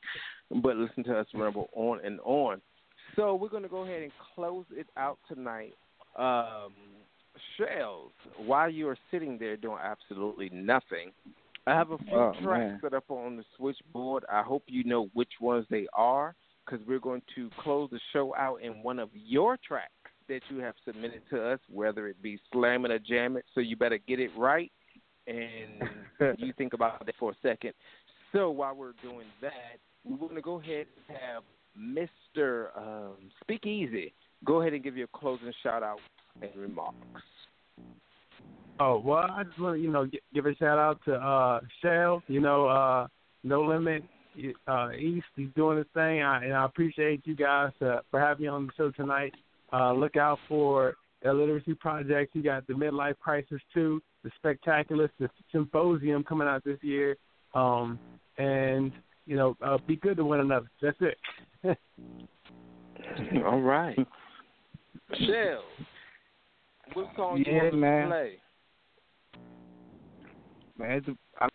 [0.49, 2.62] but listen to us ramble on and on.
[3.16, 5.74] So we're going to go ahead and close it out tonight.
[6.18, 6.74] Um,
[7.57, 11.12] Shells, while you are sitting there doing absolutely nothing,
[11.68, 12.80] I have a few Oh, tracks man.
[12.82, 14.26] set up on the switchboard.
[14.32, 16.36] I hope you know which ones they are
[16.72, 19.91] because we're going to close the show out in one of your tracks
[20.30, 23.45] that you have submitted to us, whether it be slamming or jam it.
[23.53, 24.72] So you better get it right,
[25.28, 27.74] and you think about that for a second.
[28.32, 31.43] So while we're doing that, we're going to go ahead and have
[31.78, 32.78] Mr.
[32.78, 34.13] Um, Speakeasy
[34.45, 35.99] go ahead and give you a closing shout out
[36.41, 36.95] and remarks.
[38.80, 42.24] Oh well, I just want to you know give a shout out to uh Shell.
[42.28, 43.07] You know, uh
[43.43, 44.03] No Limit
[44.67, 45.25] uh East.
[45.36, 48.67] He's doing his thing, I, and I appreciate you guys uh, for having me on
[48.67, 49.34] the show tonight.
[49.73, 52.32] Uh Look out for the literacy projects.
[52.34, 57.17] You got the midlife crisis too, the spectaculars, the symposium coming out this year.
[57.53, 57.99] Um
[58.38, 58.91] and
[59.27, 60.69] you know, uh, be good to one another.
[60.82, 61.17] That's it.
[63.45, 63.97] All right.
[65.13, 65.63] Shell,
[66.93, 68.03] what song you Yeah, want man.
[68.03, 68.32] to play?
[70.77, 71.49] Man, it's a, I, I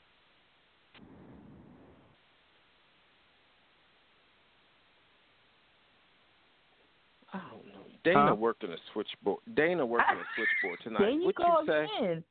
[8.07, 8.35] Dana Huh?
[8.37, 9.41] worked on a switchboard.
[9.55, 11.01] Dana worked on a switchboard tonight.
[11.01, 11.85] There you what go you say?
[12.05, 12.25] again.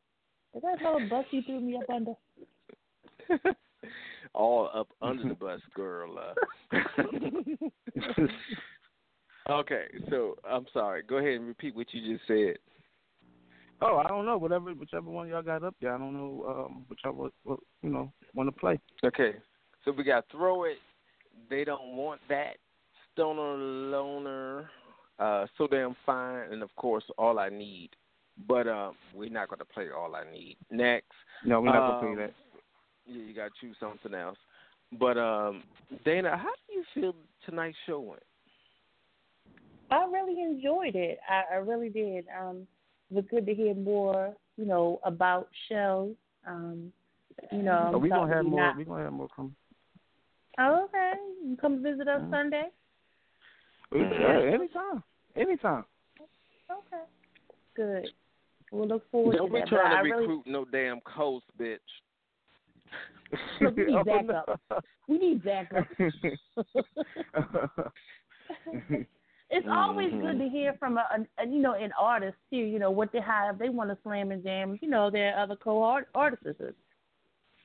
[0.55, 2.13] Is that little bus you threw me up under?
[4.33, 6.17] All up under the bus, girl.
[6.17, 6.33] Uh.
[9.49, 11.03] okay, so I'm sorry.
[11.03, 12.57] Go ahead and repeat what you just said.
[13.81, 14.37] oh, I don't know.
[14.37, 16.45] Whatever, whichever one y'all got up there, I don't know.
[16.69, 18.79] Um, whichever, what, you know, want to play.
[19.03, 19.35] Okay,
[19.83, 20.77] so we got throw it.
[21.49, 22.55] They don't want that.
[23.13, 24.69] Stoner loner.
[25.17, 27.89] Uh, so damn fine, and of course, all I need.
[28.47, 30.57] But um, we're not going to play all I need.
[30.69, 31.07] Next,
[31.45, 32.33] No, we're not gonna Um, play that.
[33.05, 34.37] Yeah, you got to choose something else.
[34.99, 35.63] But um,
[36.03, 38.23] Dana, how do you feel tonight's show went?
[39.91, 41.19] I really enjoyed it.
[41.29, 42.25] I, I really did.
[42.37, 42.67] Um,
[43.09, 46.15] it was good to hear more, you know, about shells.
[46.47, 46.91] Um,
[47.51, 48.59] you know, Oh, we thought gonna have more.
[48.59, 48.77] Not...
[48.77, 49.55] We gonna have more come.
[50.57, 51.13] Oh, okay,
[51.43, 52.31] you come visit us Mhm.
[52.31, 52.69] Sunday.
[53.95, 55.03] We, yeah, anytime,
[55.37, 55.85] anytime.
[56.69, 57.03] Okay,
[57.77, 58.09] good.
[58.71, 59.69] We'll look forward Don't to be that.
[59.69, 61.77] trying but I to really, recruit no damn coast, bitch.
[63.61, 64.33] Look, we need Oh, Zach no.
[64.33, 64.83] up.
[65.07, 65.87] we need Zach up.
[69.49, 70.21] it's always Mhm.
[70.21, 72.57] good to hear from a, a, a you know an artist too.
[72.57, 73.57] You know what they have.
[73.57, 74.77] They want to slam and jam.
[74.81, 75.81] You know their other co
[76.13, 76.45] artists.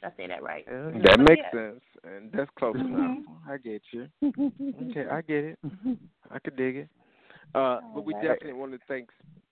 [0.02, 0.64] Did I say that right?
[0.66, 1.72] That But makes yeah.
[1.72, 3.18] sense, and that's close enough.
[3.48, 4.08] I get you.
[4.24, 5.58] Okay, I get it.
[6.30, 6.88] I could dig it.
[7.54, 9.08] Uh, but we definitely want to thank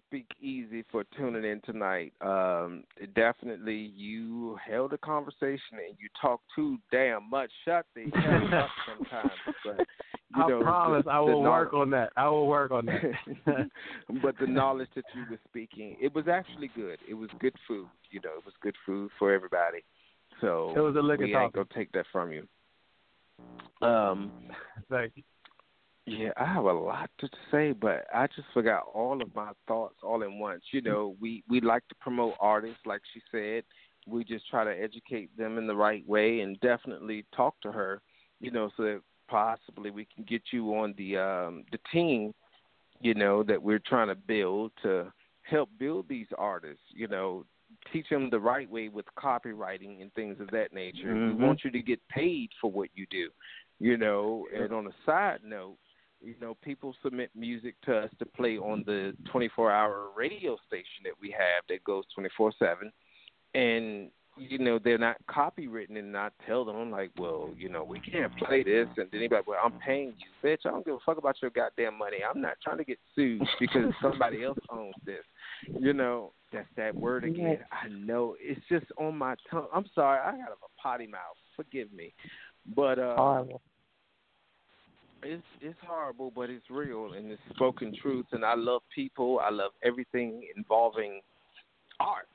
[0.09, 2.15] Speak Easy for tuning in tonight.
[2.23, 2.85] Um,
[3.15, 7.51] definitely, you held a conversation and you talked too damn much.
[7.67, 9.31] Shut the hell up sometimes.
[9.65, 9.87] But
[10.35, 12.11] you I know, promise the, I will work on that.
[12.17, 13.69] I will work on that.
[14.23, 17.01] but the knowledge that you were speaking, it was actually good.
[17.07, 17.89] It was good food.
[18.11, 19.85] You know, it was good food for everybody.
[20.41, 21.64] So It was a liquor we ain't talking.
[21.64, 22.47] gonna take that from you.
[23.86, 24.32] Um,
[24.91, 25.22] Thank you.
[26.07, 29.97] yeah, I have a lot to say, but I just forgot all of my thoughts
[30.03, 30.62] all at once.
[30.72, 33.64] You know, we we like to promote artists, like she said.
[34.07, 38.01] We just try to educate them in the right way, and definitely talk to her.
[38.41, 42.32] You know, so that possibly we can get you on the um the team.
[43.01, 45.12] You know that we're trying to build to
[45.43, 46.82] help build these artists.
[46.89, 47.45] You know,
[47.93, 51.14] teach them the right way with copywriting and things of that nature.
[51.14, 51.39] Mhm.
[51.39, 53.31] We want you to get paid for what you do.
[53.79, 55.79] You know, and on a side note,
[56.21, 61.19] you know, people submit music to us to play on the 24-hour radio station that
[61.21, 62.93] we have that goes 24/7,
[63.55, 67.84] and you know they're not copywritten, and not tell them I'm like, well, you know,
[67.84, 70.59] we can't play this, and then anybody, well, I'm paying you, bitch.
[70.64, 72.18] I don't give a fuck about your goddamn money.
[72.28, 75.24] I'm not trying to get sued because somebody else owns this.
[75.80, 77.59] You know, that's that word again.
[77.72, 79.66] I know it's just on my tongue.
[79.74, 81.36] I'm sorry, I got a potty mouth.
[81.57, 82.14] Forgive me,
[82.76, 83.61] but uh, Horrible.
[85.22, 88.26] it's it's horrible, but it's real and it's spoken truth.
[88.32, 89.41] And I love people.
[89.43, 91.20] I love everything involving
[92.01, 92.28] art.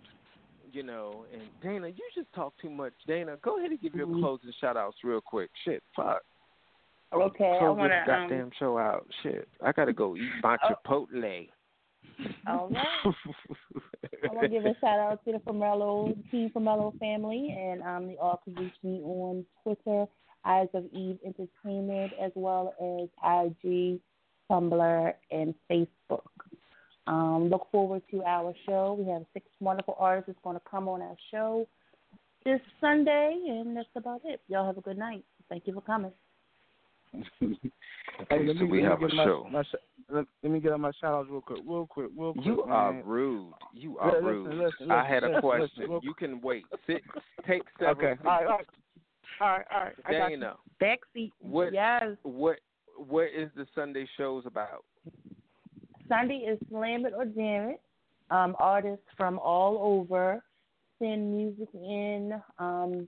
[0.74, 2.94] You know, and Dana, you just talk too much.
[3.08, 4.20] Dana, go ahead and give your Mhm.
[4.22, 5.52] closing shout outs real quick.
[5.64, 6.24] Shit, fuck.
[7.14, 8.04] Okay, I want to.
[8.08, 9.06] goddamn Um, show out.
[9.22, 10.74] Shit, I gotta go eat my Oh.
[10.74, 11.50] Chipotle.
[12.48, 12.88] all right.
[14.24, 18.10] I want to give a shout out to the Formello Team Formello family, and um,
[18.10, 20.08] you all can reach me on Twitter,
[20.44, 24.00] Eyes of Eve Entertainment, as well as IG,
[24.50, 26.26] Tumblr, and Facebook.
[27.08, 28.96] Um, look forward to our show.
[28.98, 31.68] We have six wonderful artists that's going to come on our show
[32.46, 34.42] this Sunday, and that's about it.
[34.48, 35.24] Y'all have a good night.
[35.50, 36.12] Thank you for coming.
[37.16, 37.28] Okay,
[38.30, 39.48] Hey, let so me, we let have a get my, show.
[39.52, 39.76] My, sh-
[40.10, 42.46] let, let me get on my shout outs real quick, real quick, real quick.
[42.46, 43.54] You are rude.
[43.74, 44.48] You are listen, rude.
[44.56, 45.70] listen, I listen, had a question.
[45.78, 46.64] listen, real- you can wait.
[46.88, 47.02] Sit.
[47.48, 48.12] Take several.
[48.14, 48.66] Okay, all right, all right,
[49.42, 49.94] all right, all right.
[50.06, 50.38] I got you.
[50.38, 51.32] Dana, Backseat.
[51.40, 52.04] What- Yes.
[52.24, 52.60] what
[52.96, 54.86] what is the Sunday shows about?
[56.08, 57.82] Sunday is Slam It or Jam It.
[58.32, 60.42] Um, artists from all over
[61.00, 62.42] send music in.
[62.60, 63.08] Um,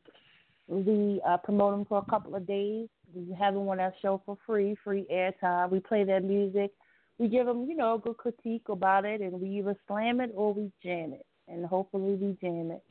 [0.68, 2.88] we uh, promote them for a couple of days.
[3.14, 5.72] We have them on our show for free, free airtime.
[5.72, 6.72] We play their music.
[7.18, 10.32] We give them, you know, a good critique about it, and we either slam it
[10.36, 12.84] or we jam it, and hopefully we jam it.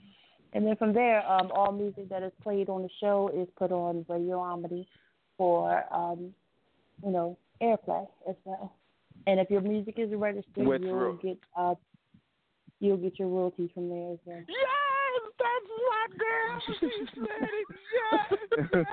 [0.55, 3.72] And then from there, um, all music that is played on the show is put
[3.72, 4.88] on Radio Omni
[5.36, 6.32] for, um,
[7.05, 8.72] you know, airplay as well.
[9.27, 11.75] And if your music is registered, With you'll ro- get uh,
[12.81, 14.43] you'll get your royalties from there as well.
[14.49, 16.62] Yes, that's my girl.
[16.81, 18.85] She said it.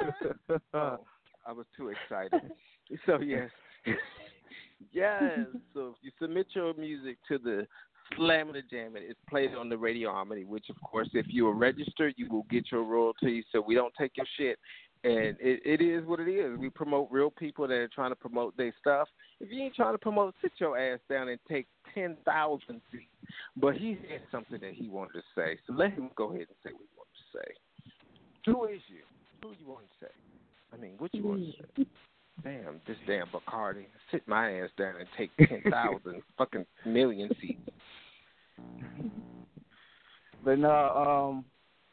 [0.48, 0.58] Yes.
[0.74, 1.00] oh,
[1.46, 2.52] I was too excited.
[3.06, 3.50] So yes,
[4.92, 5.48] yes.
[5.74, 7.68] So if you submit your music to the
[8.16, 10.44] Slam and the Jam, It, it's played on the Radio Harmony.
[10.46, 13.46] Which, of course, if you are registered, you will get your royalties.
[13.52, 14.60] So we don't take your shit.
[15.04, 16.60] And it, it is what it is.
[16.60, 19.08] We promote real people that are trying to promote their stuff.
[19.39, 23.10] If you ain't trying to promote, sit your ass down and take ten thousand feet.
[23.58, 26.58] But he had something that he wanted to say, so let him go ahead and
[26.64, 28.52] say what he wanted to say.
[28.52, 29.02] Who is you?
[29.41, 30.12] Who you want to say?
[30.74, 31.86] I mean, what you want to say?
[32.43, 33.86] Damn, this damn Bacardi.
[34.12, 37.60] Sit my ass down and take ten thousand fucking million seats.
[40.43, 41.45] But no, um,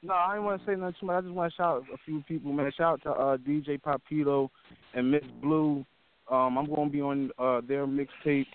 [0.03, 1.17] no, I didn't want to say nothing too much.
[1.17, 2.71] I just want to shout out a few people, man.
[2.77, 4.49] Shout out to uh, DJ Papito
[4.95, 5.85] and Miss Blue.
[6.31, 8.47] Um, I'm going to be on uh, their mixtape.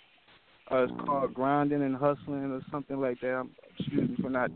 [0.72, 3.34] Uh, it's called Grinding and Hustling or something like that.
[3.34, 4.52] I'm, excuse me for not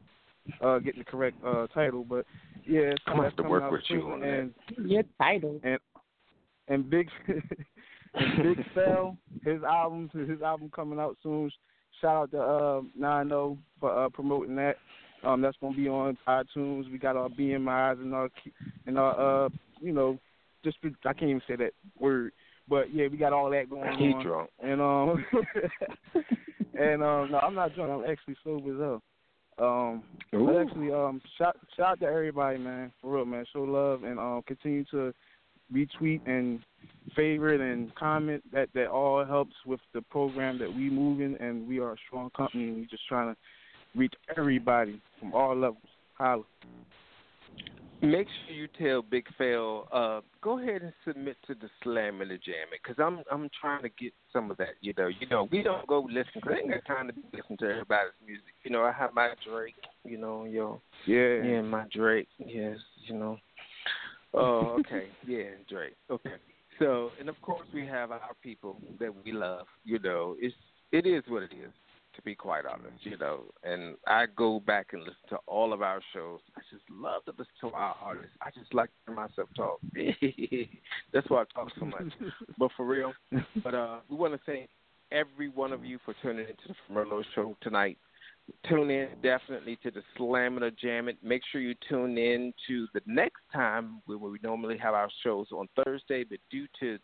[0.61, 2.25] uh, getting the correct uh, title, but
[2.65, 4.11] yeah, it's I'm gonna that's have to work out with you soon.
[4.11, 4.29] on that.
[4.29, 4.53] and
[4.89, 5.59] Your title.
[5.63, 7.09] and Big
[8.13, 11.51] and Big Cell, his album his album coming out soon.
[12.01, 14.77] Shout out to uh Nine O for uh promoting that.
[15.23, 16.91] Um that's gonna be on iTunes.
[16.91, 18.29] We got our BMIs and our
[18.85, 19.49] and our uh
[19.81, 20.19] you know,
[20.63, 22.31] just I can't even say that word.
[22.69, 24.23] But yeah, we got all that going He on.
[24.23, 24.49] drunk.
[24.61, 25.25] And um
[26.79, 29.01] and um no, I'm not drunk, I'm actually sober as hell.
[29.59, 33.45] Um but actually um shout shout out to everybody man, for real man.
[33.53, 35.13] Show love and um continue to
[35.73, 36.59] retweet and
[37.15, 41.79] favorite and comment that that all helps with the program that we moving and we
[41.79, 43.39] are a strong company and we just trying to
[43.97, 45.81] reach everybody from all levels.
[46.17, 46.43] Holla.
[48.01, 52.29] Make sure you tell Big Phil, uh, go ahead and submit to the Slam and
[52.29, 54.75] the Jam it, cause I'm I'm trying to get some of that.
[54.81, 57.57] You know, you know, we don't go listen, cause I ain't got time to listen
[57.57, 58.53] to everybody's music.
[58.63, 59.73] You know, I have my Drake.
[60.03, 61.41] You know, yo, Yeah.
[61.43, 62.27] yeah, my Drake.
[62.37, 63.39] Yes, you know.
[64.31, 65.95] Oh, okay, yeah, Drake.
[66.11, 66.35] Okay.
[66.77, 69.65] So, and of course, we have our people that we love.
[69.85, 70.55] You know, it's
[70.91, 71.71] it is what it is.
[72.17, 75.83] To be quite honest, you know, and I go back and listen to all of
[75.83, 76.39] our shows.
[76.57, 78.35] I just love to listen to our artists.
[78.41, 79.79] I just like to hear myself talk.
[81.13, 82.11] That's why I talk so much.
[82.57, 83.13] but for real,
[83.63, 84.67] but uh, we want to thank
[85.11, 87.99] every one of you for tuning into the Merlot Show tonight.
[88.67, 91.17] Tune in definitely to the Slam or Jam It.
[91.21, 95.47] Make sure you tune in to the next time when we normally have our shows
[95.51, 96.97] on Thursday, but due to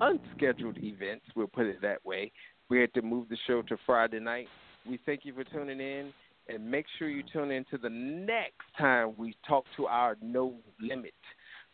[0.00, 2.32] unscheduled events, we'll put it that way,
[2.72, 4.48] we had to move the show to Friday night.
[4.88, 6.10] We thank you for tuning in,
[6.48, 10.54] and make sure you tune in to the next time we talk to our No
[10.80, 11.12] Limit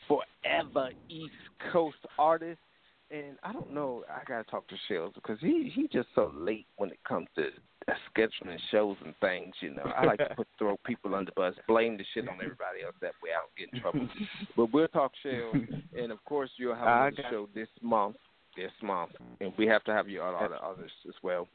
[0.08, 1.30] Forever East
[1.72, 2.58] Coast artist.
[3.12, 6.66] And I don't know, I gotta talk to Shells because he he just so late
[6.78, 7.44] when it comes to
[7.86, 9.54] uh, scheduling shows and things.
[9.60, 12.34] You know, I like to put throw people under the bus, blame the shit on
[12.34, 12.96] everybody else.
[13.00, 14.08] That way I don't get in trouble.
[14.56, 15.54] but we'll talk Shells,
[15.96, 18.16] and of course you'll have got- show this month.
[18.58, 21.46] This month, and we have to have you on other others as well.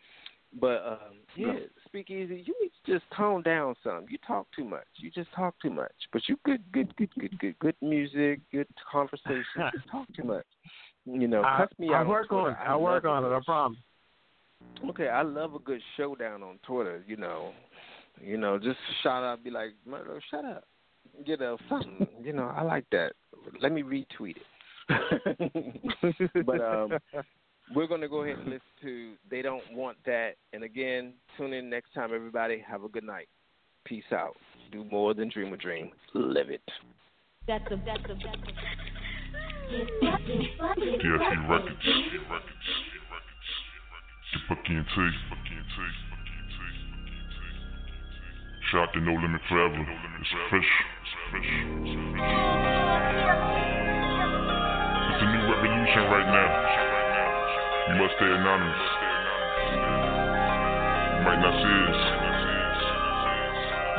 [0.57, 1.53] But um, yeah,
[1.85, 4.05] Speakeasy, you need to just tone down some.
[4.07, 4.85] You talk too much.
[4.95, 5.91] You just talk too much.
[6.13, 9.43] But you good, good, good, good, good, good music, good conversation.
[9.75, 10.45] just talk too much.
[11.05, 11.93] You know, I, cuss me out.
[11.93, 12.07] I out.
[12.07, 12.57] work on, on it.
[12.65, 13.35] I work on it.
[13.35, 13.79] I promise.
[14.91, 17.03] Okay, I love a good showdown on Twitter.
[17.05, 17.51] You know,
[18.21, 20.63] you know, just shout out, be like, Murdo, shut up.
[21.25, 22.07] You know, something.
[22.23, 23.11] You know, I like that.
[23.61, 24.43] Let me retweet it.
[26.45, 26.91] but um,
[27.75, 30.35] we're going to go ahead and listen to They Don't Want That.
[30.51, 32.63] And again, tune in next time, everybody.
[32.67, 33.27] Have a good night.
[33.85, 34.35] Peace out.
[34.71, 35.91] Do more than dream a dream.
[36.13, 36.61] Live it.
[37.47, 38.37] That's a that's a that's
[40.79, 41.87] NFE Records.
[44.49, 45.09] Bucky and T.
[48.71, 49.85] Shout out to No Limit Forever.
[50.19, 50.85] It's official.
[51.03, 51.39] It's a
[51.79, 53.72] new
[55.49, 56.49] revolution right now.
[57.89, 58.83] You must stay anonymous.
[61.13, 62.01] You might not see us.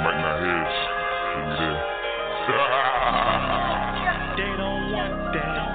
[0.05, 0.77] Might not hear us.
[4.35, 5.75] They don't want that.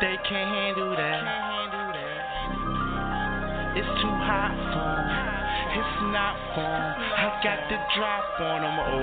[0.00, 1.22] They can't handle that.
[3.76, 5.06] It's too hot for 'em.
[5.78, 6.94] It's not for 'em.
[7.16, 8.78] I got the drop on them.
[8.78, 8.94] Oh,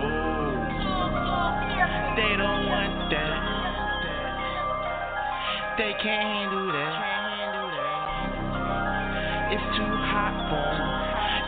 [2.15, 3.50] they don't want that.
[5.77, 6.97] They can't handle that.
[9.51, 10.89] It's too hot for 'em.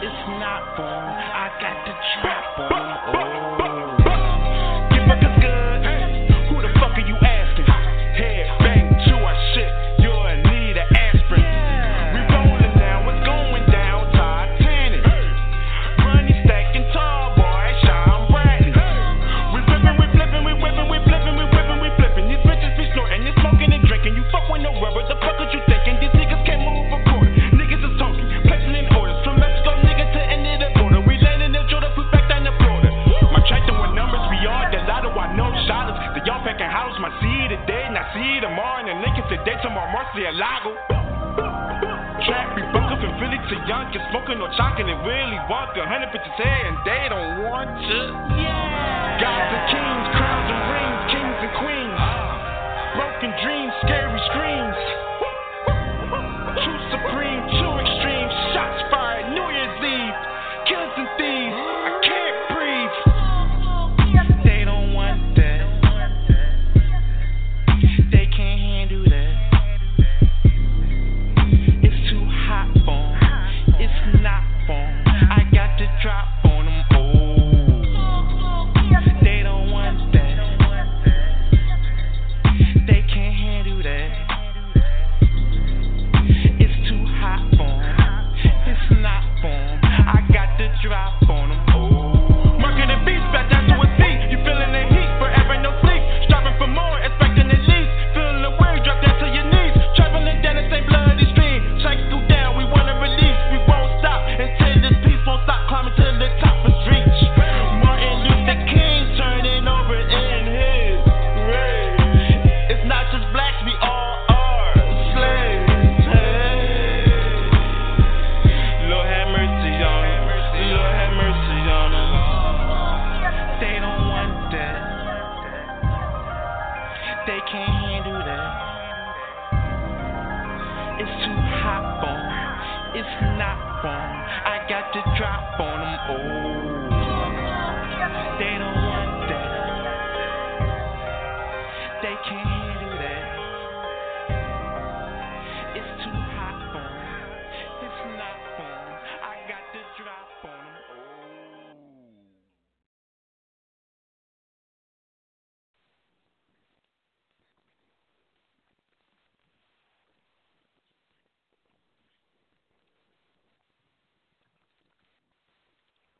[0.01, 1.11] It's not for 'em.
[1.35, 3.97] I got the drop on them.
[3.99, 4.02] Oh.